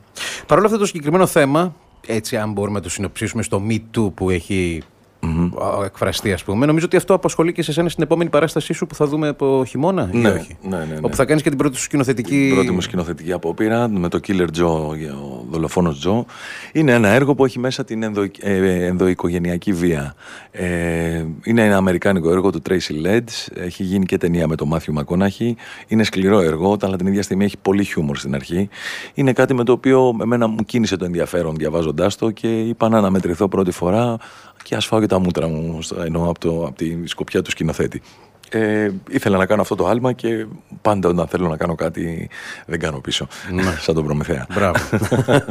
Παρ' 0.46 0.58
όλα 0.58 0.66
αυτό 0.66 0.78
το 0.78 0.86
συγκεκριμένο 0.86 1.26
θέμα, 1.26 1.74
έτσι 2.06 2.36
αν 2.36 2.52
μπορούμε 2.52 2.76
να 2.76 2.82
το 2.82 2.90
συνοψίσουμε 2.90 3.42
στο 3.42 3.62
Me 3.68 3.78
Too 3.96 4.14
που 4.14 4.30
έχει 4.30 4.82
mm-hmm. 5.22 5.84
εκφραστεί, 5.84 6.32
ας 6.32 6.44
πούμε. 6.44 6.66
Νομίζω 6.66 6.86
ότι 6.86 6.96
αυτό 6.96 7.14
απασχολεί 7.14 7.52
και 7.52 7.62
σε 7.62 7.70
εσένα 7.70 7.88
στην 7.88 8.02
επόμενη 8.02 8.30
παράστασή 8.30 8.72
σου 8.72 8.86
που 8.86 8.94
θα 8.94 9.06
δούμε 9.06 9.28
από 9.28 9.64
χειμώνα, 9.66 10.08
ναι, 10.12 10.28
ή 10.28 10.32
όχι; 10.32 10.56
Ναι, 10.62 10.76
ναι, 10.76 10.84
ναι. 10.84 10.98
Όπου 11.00 11.16
θα 11.16 11.24
κάνεις 11.24 11.42
και 11.42 11.48
την 11.48 11.58
πρώτη 11.58 11.76
σου 11.76 11.82
σκηνοθετική. 11.82 12.46
Την 12.46 12.54
πρώτη 12.54 12.70
μου 12.70 12.80
σκηνοθετική 12.80 13.32
απόπειρα 13.32 13.88
με 13.88 14.08
το 14.08 14.20
Killer 14.26 14.46
Joe, 14.58 14.66
ο 14.66 15.44
δολοφόνος 15.50 16.06
Joe. 16.06 16.24
Είναι 16.72 16.92
ένα 16.92 17.08
έργο 17.08 17.34
που 17.34 17.44
έχει 17.44 17.58
μέσα 17.58 17.84
την 17.84 18.02
ενδο, 18.02 18.22
ε, 18.40 18.84
ενδοοικογενειακή 18.84 19.72
βία. 19.72 20.14
Ε, 20.50 21.24
είναι 21.44 21.64
ένα 21.64 21.76
αμερικάνικο 21.76 22.30
έργο 22.30 22.50
του 22.50 22.62
Tracy 22.68 23.06
Leds. 23.06 23.46
Έχει 23.54 23.82
γίνει 23.82 24.04
και 24.04 24.18
ταινία 24.18 24.48
με 24.48 24.56
τον 24.56 24.68
Μάθιου 24.68 24.92
Μακονάχη. 24.92 25.56
Είναι 25.86 26.04
σκληρό 26.04 26.40
έργο, 26.40 26.76
αλλά 26.80 26.96
την 26.96 27.06
ίδια 27.06 27.22
στιγμή 27.22 27.44
έχει 27.44 27.56
πολύ 27.62 27.84
χιούμορ 27.84 28.16
στην 28.16 28.34
αρχή. 28.34 28.68
Είναι 29.14 29.32
κάτι 29.32 29.54
με 29.54 29.64
το 29.64 29.72
οποίο 29.72 30.16
εμένα 30.22 30.46
μου 30.46 30.64
κίνησε 30.64 30.96
το 30.96 31.04
ενδιαφέρον 31.04 31.54
διαβάζοντάς 31.54 32.16
το 32.16 32.30
και 32.30 32.60
είπα 32.60 32.88
να 32.88 32.98
αναμετρηθώ 32.98 33.48
πρώτη 33.48 33.70
φορά 33.70 34.16
και 34.62 34.74
ας 34.74 34.86
φάω 34.86 35.00
και 35.00 35.06
τα 35.06 35.18
μούτρα 35.18 35.48
μου 35.48 35.78
ενώ 36.04 36.28
από, 36.30 36.38
το, 36.38 36.64
από 36.66 36.76
τη 36.76 37.06
σκοπιά 37.06 37.42
του 37.42 37.50
σκηνοθέτη. 37.50 38.02
Ε, 38.54 38.90
ήθελα 39.10 39.36
να 39.36 39.46
κάνω 39.46 39.60
αυτό 39.60 39.74
το 39.74 39.86
άλμα 39.86 40.12
και 40.12 40.46
πάντα 40.82 41.08
όταν 41.08 41.26
θέλω 41.26 41.48
να 41.48 41.56
κάνω 41.56 41.74
κάτι 41.74 42.28
δεν 42.66 42.78
κάνω 42.78 43.00
πίσω. 43.00 43.26
Ναι. 43.52 43.62
Σαν 43.80 43.94
τον 43.94 44.04
Προμηθέα. 44.04 44.46
Μπράβο. 44.54 44.78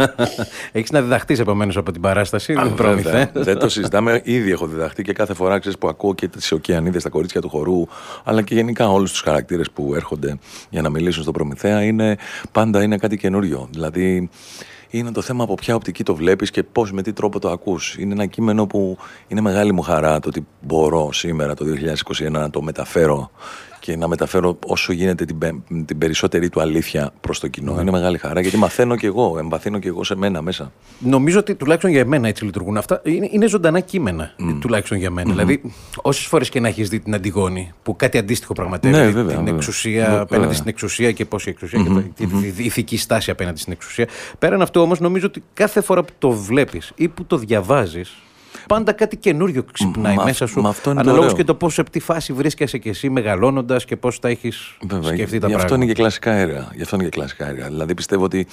Έχεις 0.71 0.91
να 0.91 1.01
διδαχτείς 1.01 1.39
επομένως 1.39 1.77
από 1.77 1.91
την 1.91 2.01
παράσταση. 2.01 2.53
Α, 2.53 2.67
Προμηθέα. 2.75 3.31
δεν 3.33 3.59
το 3.59 3.69
συζητάμε. 3.69 4.21
Ήδη 4.23 4.51
έχω 4.51 4.67
διδαχτεί 4.67 5.03
και 5.03 5.13
κάθε 5.13 5.33
φορά 5.33 5.59
ξέρεις, 5.59 5.77
που 5.77 5.87
ακούω 5.87 6.13
και 6.13 6.27
τις 6.27 6.51
ωκεανίδες, 6.51 7.03
τα 7.03 7.09
κορίτσια 7.09 7.41
του 7.41 7.49
χορού, 7.49 7.85
αλλά 8.23 8.41
και 8.41 8.55
γενικά 8.55 8.91
όλους 8.91 9.11
τους 9.11 9.21
χαρακτήρες 9.21 9.71
που 9.71 9.95
έρχονται 9.95 10.39
για 10.69 10.81
να 10.81 10.89
μιλήσουν 10.89 11.21
στον 11.21 11.33
Προμηθέα, 11.33 11.83
είναι, 11.83 12.17
πάντα 12.51 12.83
είναι 12.83 12.97
κάτι 12.97 13.17
καινούριο. 13.17 13.67
Δηλαδή, 13.71 14.29
είναι 14.91 15.11
το 15.11 15.21
θέμα 15.21 15.43
από 15.43 15.55
ποια 15.55 15.75
οπτική 15.75 16.03
το 16.03 16.15
βλέπεις 16.15 16.51
και 16.51 16.63
πώς, 16.63 16.91
με 16.91 17.01
τι 17.01 17.13
τρόπο 17.13 17.39
το 17.39 17.49
ακούς. 17.49 17.95
Είναι 17.97 18.13
ένα 18.13 18.25
κείμενο 18.25 18.67
που 18.67 18.97
είναι 19.27 19.41
μεγάλη 19.41 19.71
μου 19.71 19.81
χαρά 19.81 20.19
το 20.19 20.29
ότι 20.29 20.47
μπορώ 20.61 21.11
σήμερα 21.11 21.53
το 21.53 21.65
2021 22.25 22.31
να 22.31 22.49
το 22.49 22.61
μεταφέρω 22.61 23.31
και 23.81 23.95
να 23.95 24.07
μεταφέρω 24.07 24.57
όσο 24.65 24.93
γίνεται 24.93 25.25
την, 25.25 25.37
την 25.85 25.97
περισσότερη 25.97 26.49
του 26.49 26.61
αλήθεια 26.61 27.13
προς 27.21 27.39
το 27.39 27.47
κοινό. 27.47 27.73
Ναι. 27.73 27.81
Είναι 27.81 27.91
μεγάλη 27.91 28.17
χαρά 28.17 28.41
γιατί 28.41 28.57
μαθαίνω 28.57 28.95
κι 28.95 29.05
εγώ, 29.05 29.35
εμπαθύνω 29.39 29.79
κι 29.79 29.87
εγώ 29.87 30.03
σε 30.03 30.15
μένα 30.15 30.41
μέσα. 30.41 30.71
Νομίζω 30.99 31.39
ότι 31.39 31.55
τουλάχιστον 31.55 31.91
για 31.91 32.05
μένα 32.05 32.27
έτσι 32.27 32.45
λειτουργούν 32.45 32.77
αυτά. 32.77 33.01
Είναι, 33.03 33.29
είναι 33.31 33.47
ζωντανά 33.47 33.79
κείμενα, 33.79 34.35
mm. 34.39 34.57
τουλάχιστον 34.59 34.97
για 34.97 35.11
μένα. 35.11 35.27
Mm-hmm. 35.27 35.31
Δηλαδή, 35.31 35.61
όσες 36.01 36.25
φορές 36.25 36.49
και 36.49 36.59
να 36.59 36.67
έχεις 36.67 36.89
δει 36.89 36.99
την 36.99 37.13
Αντιγόνη, 37.13 37.71
που 37.83 37.95
κάτι 37.95 38.17
αντίστοιχο 38.17 38.53
πραγματεύει. 38.53 38.95
Ναι, 38.95 39.05
βέβαια, 39.05 39.35
την 39.35 39.37
βέβαια. 39.37 39.53
εξουσία 39.53 40.05
βέβαια. 40.05 40.21
απέναντι 40.21 40.53
στην 40.53 40.67
εξουσία 40.67 41.11
και 41.11 41.25
πώς 41.25 41.45
η 41.45 41.49
εξουσία 41.49 41.85
mm-hmm. 41.87 42.03
και 42.15 42.23
η 42.23 42.65
ηθική 42.65 42.97
στάση 42.97 43.31
απέναντι 43.31 43.59
στην 43.59 43.73
εξουσία. 43.73 44.07
Πέραν 44.39 44.61
αυτού 44.61 44.81
όμως, 44.81 44.99
νομίζω 44.99 45.25
ότι 45.27 45.43
κάθε 45.53 45.81
φορά 45.81 46.03
που 46.03 46.13
το 46.17 46.31
βλέπεις 46.31 46.91
ή 46.95 47.07
που 47.07 47.25
το 47.25 47.37
διαβάζεις, 47.37 48.15
πάντα 48.73 48.91
κάτι 48.91 49.17
καινούριο 49.17 49.63
ξυπνάει 49.71 50.15
Μα- 50.15 50.23
μέσα 50.23 50.45
σου. 50.45 50.61
μα 50.61 50.69
αυτό 50.69 50.89
είναι 50.91 50.99
το 51.03 51.09
Αναλόγως 51.09 51.31
ωραίο. 51.31 51.37
και 51.43 51.47
το 51.51 51.55
πώ 51.55 51.69
σε 51.69 51.83
τι 51.83 51.99
φάση 51.99 52.33
βρίσκεσαι 52.33 52.77
κι 52.77 52.89
εσύ 52.89 53.09
μεγαλώνοντας 53.09 53.85
και 53.85 53.95
πώς 53.95 54.19
τα 54.19 54.27
έχεις 54.29 54.77
Βέβαια, 54.87 55.13
σκεφτεί 55.13 55.39
τα 55.39 55.47
γι' 55.47 55.53
αυτό 55.53 55.67
πράγματα. 55.67 55.75
είναι 55.75 55.85
και 55.85 55.93
κλασικά 55.93 56.31
έργα. 56.31 56.69
Γι' 56.75 56.81
αυτό 56.81 56.95
είναι 56.95 57.03
και 57.05 57.09
κλασικά 57.09 57.47
έργα. 57.47 57.67
Δηλαδή 57.67 57.93
πιστεύω 57.93 58.23
ότι 58.23 58.47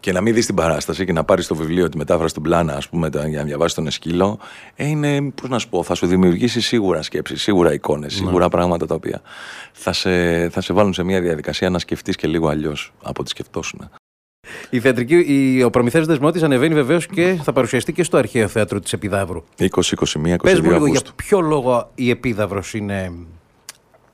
και 0.00 0.12
να 0.12 0.20
μην 0.20 0.34
δεις 0.34 0.46
την 0.46 0.54
παράσταση 0.54 1.04
και 1.04 1.12
να 1.12 1.24
πάρεις 1.24 1.46
το 1.46 1.54
βιβλίο 1.54 1.88
τη 1.88 1.96
μετάφραση 1.96 2.34
του 2.34 2.40
Πλάνα, 2.40 2.74
ας 2.74 2.88
πούμε, 2.88 3.10
τα- 3.10 3.28
για 3.28 3.38
να 3.38 3.44
διαβάσεις 3.44 3.74
τον 3.74 3.86
Εσκύλο, 3.86 4.38
ε, 4.74 4.86
είναι, 4.86 5.30
πώς 5.40 5.48
να 5.48 5.58
σου 5.58 5.68
πω, 5.68 5.82
θα 5.82 5.94
σου 5.94 6.06
δημιουργήσει 6.06 6.60
σίγουρα 6.60 7.02
σκέψεις, 7.02 7.42
σίγουρα 7.42 7.72
εικόνες, 7.72 8.14
σίγουρα 8.14 8.48
πράγματα 8.48 8.86
τα 8.86 8.94
οποία 8.94 9.20
θα 9.72 9.92
σε, 9.92 10.48
θα 10.48 10.60
σε 10.60 10.72
βάλουν 10.72 10.92
σε 10.92 11.02
μια 11.02 11.20
διαδικασία 11.20 11.70
να 11.70 11.78
σκεφτείς 11.78 12.16
και 12.16 12.26
λίγο 12.26 12.48
αλλιώς 12.48 12.92
από 13.02 13.20
ό,τι 13.20 13.30
σκεφτόσουν. 13.30 13.90
Η 14.74 14.80
θεατρική, 14.80 15.14
η, 15.26 15.62
ο 15.62 15.70
Προμηθέας 15.70 16.06
Δεσμότης 16.06 16.42
ανεβαίνει 16.42 16.74
βεβαίως 16.74 17.06
και 17.06 17.38
θα 17.42 17.52
παρουσιαστεί 17.52 17.92
και 17.92 18.02
στο 18.02 18.16
αρχαίο 18.16 18.48
θέατρο 18.48 18.80
της 18.80 18.92
Επιδαύρου. 18.92 19.44
20-21-22 19.58 19.68
Πες 20.42 20.60
μου 20.60 20.62
λίγο 20.62 20.68
για 20.68 20.76
Αυγούστου. 20.76 21.14
ποιο 21.14 21.40
λόγο 21.40 21.90
η 21.94 22.10
Επίδαυρος 22.10 22.74
είναι. 22.74 23.12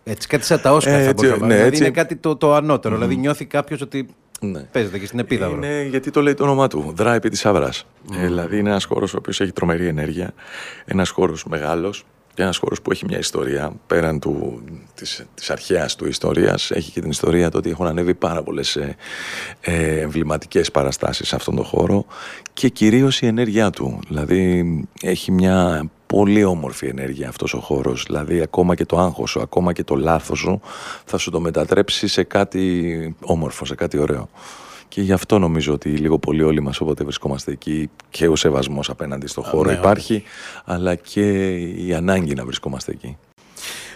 Έτσι, 0.04 0.28
κάτι 0.28 0.44
σαν 0.44 0.60
τα 0.60 0.72
Όσκαρ 0.72 0.94
Ε, 0.94 1.02
θα 1.02 1.08
έτσι, 1.08 1.14
μπορούσαμε. 1.26 1.46
ναι, 1.46 1.52
δηλαδή 1.54 1.68
έτσι. 1.70 1.82
είναι 1.82 1.92
κάτι 1.92 2.16
το, 2.16 2.36
το 2.36 2.54
ανώτερο. 2.54 2.94
Δηλαδή 2.94 3.16
νιώθει 3.16 3.44
κάποιος 3.44 3.80
ότι 3.80 4.06
Ναι. 4.40 4.60
παίζεται 4.60 4.98
και 4.98 5.06
στην 5.06 5.18
Επίδαυρο. 5.18 5.56
Είναι 5.56 5.86
γιατί 5.90 6.10
το 6.10 6.22
λέει 6.22 6.34
το 6.34 6.44
όνομά 6.44 6.68
του. 6.68 6.92
Δρά 6.96 7.14
επί 7.14 7.28
της 7.28 7.46
Άβρας. 7.46 7.86
Ε, 8.20 8.24
δηλαδή 8.24 8.58
είναι 8.58 8.68
ένας 8.70 8.84
χώρος 8.84 9.14
ο 9.14 9.16
οποίος 9.18 9.40
έχει 9.40 9.52
τρομερή 9.52 9.86
ενέργεια. 9.86 10.32
Ένας 10.84 11.08
χώρος 11.10 11.44
μεγάλος 11.44 11.98
και 11.98 12.04
ένας 12.42 12.56
χώρος 12.56 12.82
που 12.82 12.90
έχει 12.90 13.04
μια 13.04 13.18
ιστορία 13.18 13.72
πέραν 13.86 14.20
του, 14.20 14.62
της, 14.94 15.24
της 15.34 15.50
αρχαίας 15.50 15.96
του 15.96 16.06
ιστορίας 16.08 16.70
έχει 16.70 16.90
και 16.90 17.00
την 17.00 17.10
ιστορία 17.10 17.50
το 17.50 17.58
ότι 17.58 17.70
έχουν 17.70 17.86
ανέβει 17.86 18.14
πάρα 18.14 18.42
πολλές 18.42 18.76
ε, 18.76 18.96
ε, 19.60 20.00
εμβληματικές 20.00 20.70
παραστάσεις 20.70 21.28
σε 21.28 21.36
αυτόν 21.36 21.56
τον 21.56 21.64
χώρο 21.64 22.06
και 22.52 22.68
κυρίως 22.68 23.20
η 23.20 23.26
ενέργειά 23.26 23.70
του. 23.70 24.00
Δηλαδή 24.08 24.64
έχει 25.02 25.32
μια 25.32 25.88
πολύ 26.06 26.44
όμορφη 26.44 26.86
ενέργεια 26.86 27.28
αυτός 27.28 27.54
ο 27.54 27.58
χώρος. 27.58 28.04
Δηλαδή 28.06 28.40
ακόμα 28.40 28.74
και 28.74 28.84
το 28.84 28.98
άγχος 28.98 29.30
σου, 29.30 29.40
ακόμα 29.40 29.72
και 29.72 29.84
το 29.84 29.94
λάθος 29.94 30.38
σου 30.38 30.60
θα 31.04 31.18
σου 31.18 31.30
το 31.30 31.40
μετατρέψει 31.40 32.08
σε 32.08 32.22
κάτι 32.22 33.16
όμορφο, 33.20 33.64
σε 33.64 33.74
κάτι 33.74 33.98
ωραίο 33.98 34.28
και 34.88 35.00
γι' 35.00 35.12
αυτό 35.12 35.38
νομίζω 35.38 35.72
ότι 35.72 35.88
λίγο 35.88 36.18
πολύ 36.18 36.42
όλοι 36.42 36.60
μας 36.60 36.80
όποτε 36.80 37.04
βρισκόμαστε 37.04 37.52
εκεί 37.52 37.90
και 38.10 38.28
ο 38.28 38.36
σεβασμός 38.36 38.90
απέναντι 38.90 39.26
στο 39.26 39.42
χώρο 39.42 39.70
ναι, 39.70 39.76
υπάρχει, 39.76 40.22
αλλά 40.64 40.94
και 40.94 41.56
η 41.56 41.94
ανάγκη 41.94 42.34
να 42.34 42.44
βρισκόμαστε 42.44 42.92
εκεί. 42.92 43.16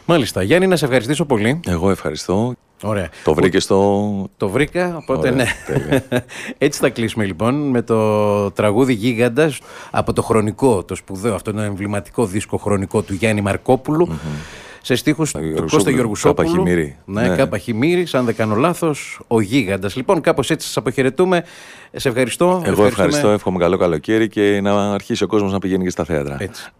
Μάλιστα. 0.06 0.42
Γιάννη, 0.42 0.66
να 0.66 0.76
σε 0.76 0.84
ευχαριστήσω 0.84 1.24
πολύ. 1.24 1.60
Εγώ 1.66 1.90
ευχαριστώ. 1.90 2.54
Ωραία. 2.82 3.08
Το 3.24 3.34
βρήκες 3.34 3.62
στο... 3.62 4.28
Το 4.36 4.48
βρήκα, 4.48 4.96
οπότε 4.96 5.30
Ωραία, 5.30 5.44
ναι. 5.44 5.46
τέλεια. 5.66 6.04
Έτσι 6.58 6.80
θα 6.80 6.88
κλείσουμε 6.88 7.24
λοιπόν 7.24 7.70
με 7.70 7.82
το 7.82 8.50
τραγούδι 8.50 8.92
Γίγαντας 8.92 9.60
από 9.90 10.12
το 10.12 10.22
χρονικό, 10.22 10.84
το 10.84 10.94
σπουδαίο, 10.94 11.34
αυτό 11.34 11.50
είναι 11.50 11.64
εμβληματικό 11.64 12.26
δίσκο 12.26 12.56
χρονικό 12.56 13.02
του 13.02 13.14
Γιάννη 13.14 13.40
Μαρκόπουλου. 13.40 14.08
Σε 14.82 14.94
στίχους 14.94 15.32
του 15.32 15.38
Γεωργουσόπουλου, 15.38 15.70
Κώστα 15.70 15.90
Γεωργουσόπουλου. 15.90 16.48
Κάπα 16.48 16.58
Χιμήρη. 16.58 16.96
Ναι, 17.04 17.28
Ναι. 17.28 17.36
Κάπα 17.36 17.58
Χιμήρη, 17.58 18.06
αν 18.12 18.24
δεν 18.24 18.34
κάνω 18.34 18.54
λάθος, 18.54 19.20
ο 19.26 19.40
Γίγαντας. 19.40 19.96
Λοιπόν, 19.96 20.20
κάπως 20.20 20.50
έτσι 20.50 20.66
σας 20.66 20.76
αποχαιρετούμε. 20.76 21.44
Σε 21.92 22.08
ευχαριστώ. 22.08 22.44
Εγώ 22.46 22.58
Ευχαριστούμε. 22.60 22.86
ευχαριστώ, 22.88 23.28
εύχομαι 23.28 23.58
καλό 23.58 23.76
καλοκαίρι 23.76 24.28
και 24.28 24.60
να 24.62 24.92
αρχίσει 24.92 25.24
ο 25.24 25.26
κόσμος 25.26 25.52
να 25.52 25.58
πηγαίνει 25.58 25.84
και 25.84 25.90
στα 25.90 26.04
θέατρα. 26.04 26.36
Έτσι. 26.38 26.70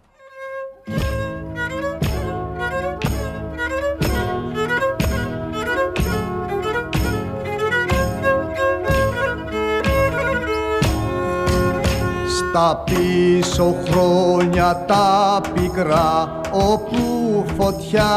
Στα 12.27 12.83
πίσω 12.85 13.75
χρόνια 13.89 14.83
τα 14.87 15.41
πικρά 15.53 16.39
όπου 16.51 17.12
φωτιά 17.57 18.07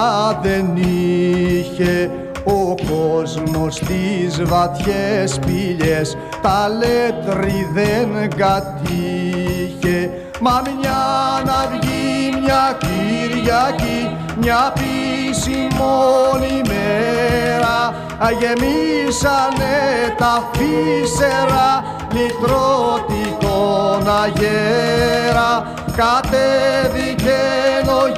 δεν 0.43 0.77
είχε. 0.77 2.11
Ο 2.45 2.75
κόσμος 2.91 3.75
στις 3.75 4.43
βαθιές 4.45 5.39
πύλες 5.47 6.17
τα 6.43 6.69
λέτρι 6.69 7.69
δεν 7.75 8.31
κατήχε. 8.37 10.11
Μα 10.41 10.63
μια 10.79 11.03
να 11.45 11.69
βγει 11.73 12.41
μια 12.43 12.79
Κυριακή 12.79 14.17
μια 14.41 14.73
πίσιμη 14.75 16.63
μέρα. 16.67 17.95
Αγεμίσανε 18.19 19.77
τα 20.19 20.51
φύσερα 20.53 21.85
λυτρωτικών 22.13 24.09
αγέρα 24.23 25.75
κατέβηκε 25.97 27.41
ο 27.85 28.13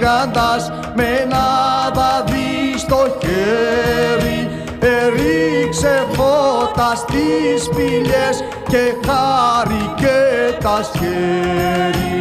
γίγαντας 0.00 0.70
με 0.94 1.04
ένα 1.22 1.46
δαδί 1.94 2.78
στο 2.78 3.18
χέρι. 3.20 4.48
Ερίξε 4.80 6.06
φώτα 6.12 6.94
στις 6.94 7.68
πύλες 7.68 8.44
και 8.68 8.94
χάρηκε 9.06 10.18
τα 10.62 10.80
σχέρι. 10.82 12.12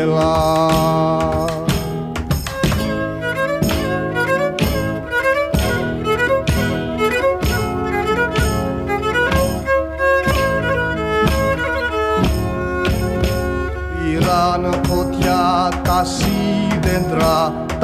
Έλα 0.00 0.64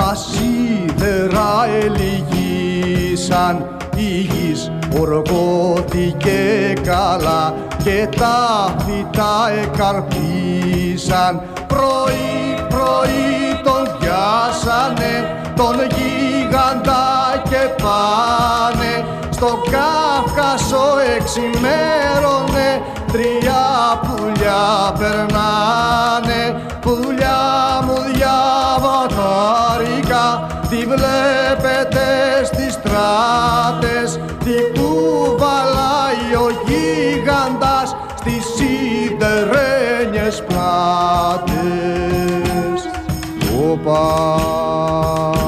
τα 0.01 0.15
σίδερα 0.15 1.67
ελιγήσαν 1.83 3.67
η 3.97 4.03
γης 4.03 4.71
οργώθηκε 5.01 6.73
καλά 6.83 7.55
και 7.85 8.09
τα 8.17 8.75
φυτά 8.79 9.51
εκαρπίσαν 9.63 11.43
πρωί 11.67 12.55
πρωί 12.69 13.61
τον 13.65 13.97
πιάσανε 13.99 15.37
τον 15.57 15.77
γίγαντα 15.95 17.43
και 17.49 17.83
πάνε. 17.83 19.05
Στο 19.31 19.47
Κάφκασο 19.71 20.85
εξημέρωνε 21.17 22.83
τρία 23.13 23.65
πουλιά 24.03 24.93
περνάνε. 24.99 26.61
Πουλιά 26.81 27.41
μου 27.87 27.95
διαβατάρικα 28.13 28.21
τη 28.21 28.60
βλέπετε 30.90 32.07
στις 32.44 32.72
στράτες 32.72 34.20
τι 34.44 34.55
κουβαλάει 34.81 36.35
ο 36.35 36.48
γίγαντας 36.66 37.96
στις 38.18 38.44
σιδερένιες 38.57 40.37
πλάτες 40.46 42.11
Οπα. 43.70 45.39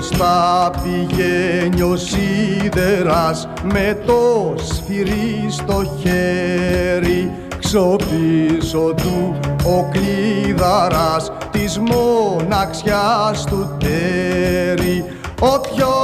Μπροστά 0.00 0.70
πηγαίνει 0.82 1.82
ο 1.82 1.96
σίδερας 1.96 3.48
με 3.62 3.98
το 4.06 4.54
σφυρί 4.56 5.46
στο 5.48 5.98
χέρι. 6.00 7.32
Ξοπίσω 7.58 8.94
του 8.96 9.38
ο 9.64 9.88
κλειδαράς 9.90 11.32
της 11.50 11.78
μοναξιάς 11.78 13.44
του 13.44 13.76
τέρι 13.78 15.04
Ο 15.42 15.60
πιο 15.60 15.94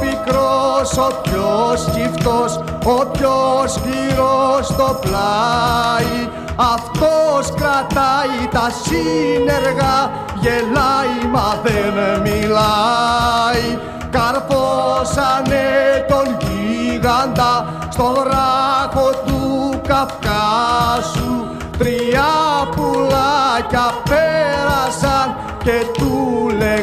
πικρός, 0.00 0.98
ο 0.98 1.20
πιο 1.22 1.76
σκυφτός, 1.76 2.56
ο 2.84 3.06
πιο 3.12 3.64
σκληρός 3.66 4.66
στο 4.66 4.98
πλάι 5.00 6.28
αυτός 6.56 7.54
κρατάει 7.54 8.48
τα 8.50 8.70
σύνεργα, 8.82 10.10
γελάει 10.40 11.30
μα 11.32 11.60
δεν 11.62 12.20
μιλάει. 12.20 13.78
Καρφώσανε 14.10 15.66
τον 16.08 16.36
γίγαντα 16.40 17.66
στον 17.88 18.14
ράχο 18.14 19.10
του 19.26 19.70
Καυκάσου. 19.88 21.44
Τρία 21.78 22.24
πουλάκια 22.76 23.94
πέρασαν 24.08 25.36
και 25.64 25.86
του 25.96 26.48
λέγαν 26.58 26.75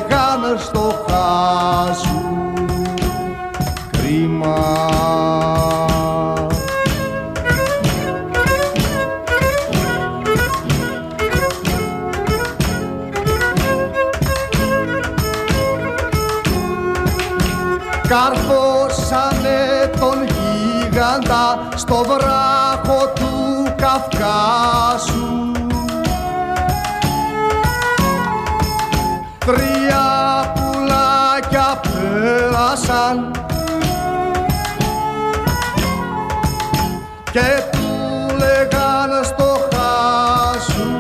και 37.34 37.64
του 37.72 38.36
λέγαν 38.38 39.24
στο 39.24 39.70
χάσου. 39.74 40.92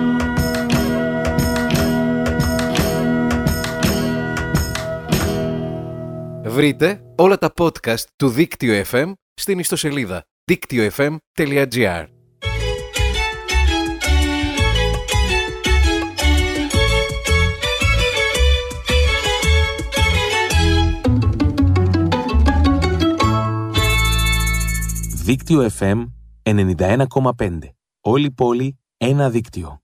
Βρείτε 6.43 7.01
όλα 7.15 7.37
τα 7.37 7.53
podcast 7.57 8.03
του 8.15 8.29
Δίκτυο 8.29 8.83
FM 8.91 9.11
στην 9.33 9.59
ιστοσελίδα 9.59 10.23
δίκτυοfm.gr 10.51 12.05
Δίκτυο 25.23 25.69
FM 25.79 26.05
91,5. 26.43 27.59
Όλη 28.01 28.31
πόλη, 28.31 28.79
ένα 28.97 29.29
δίκτυο. 29.29 29.82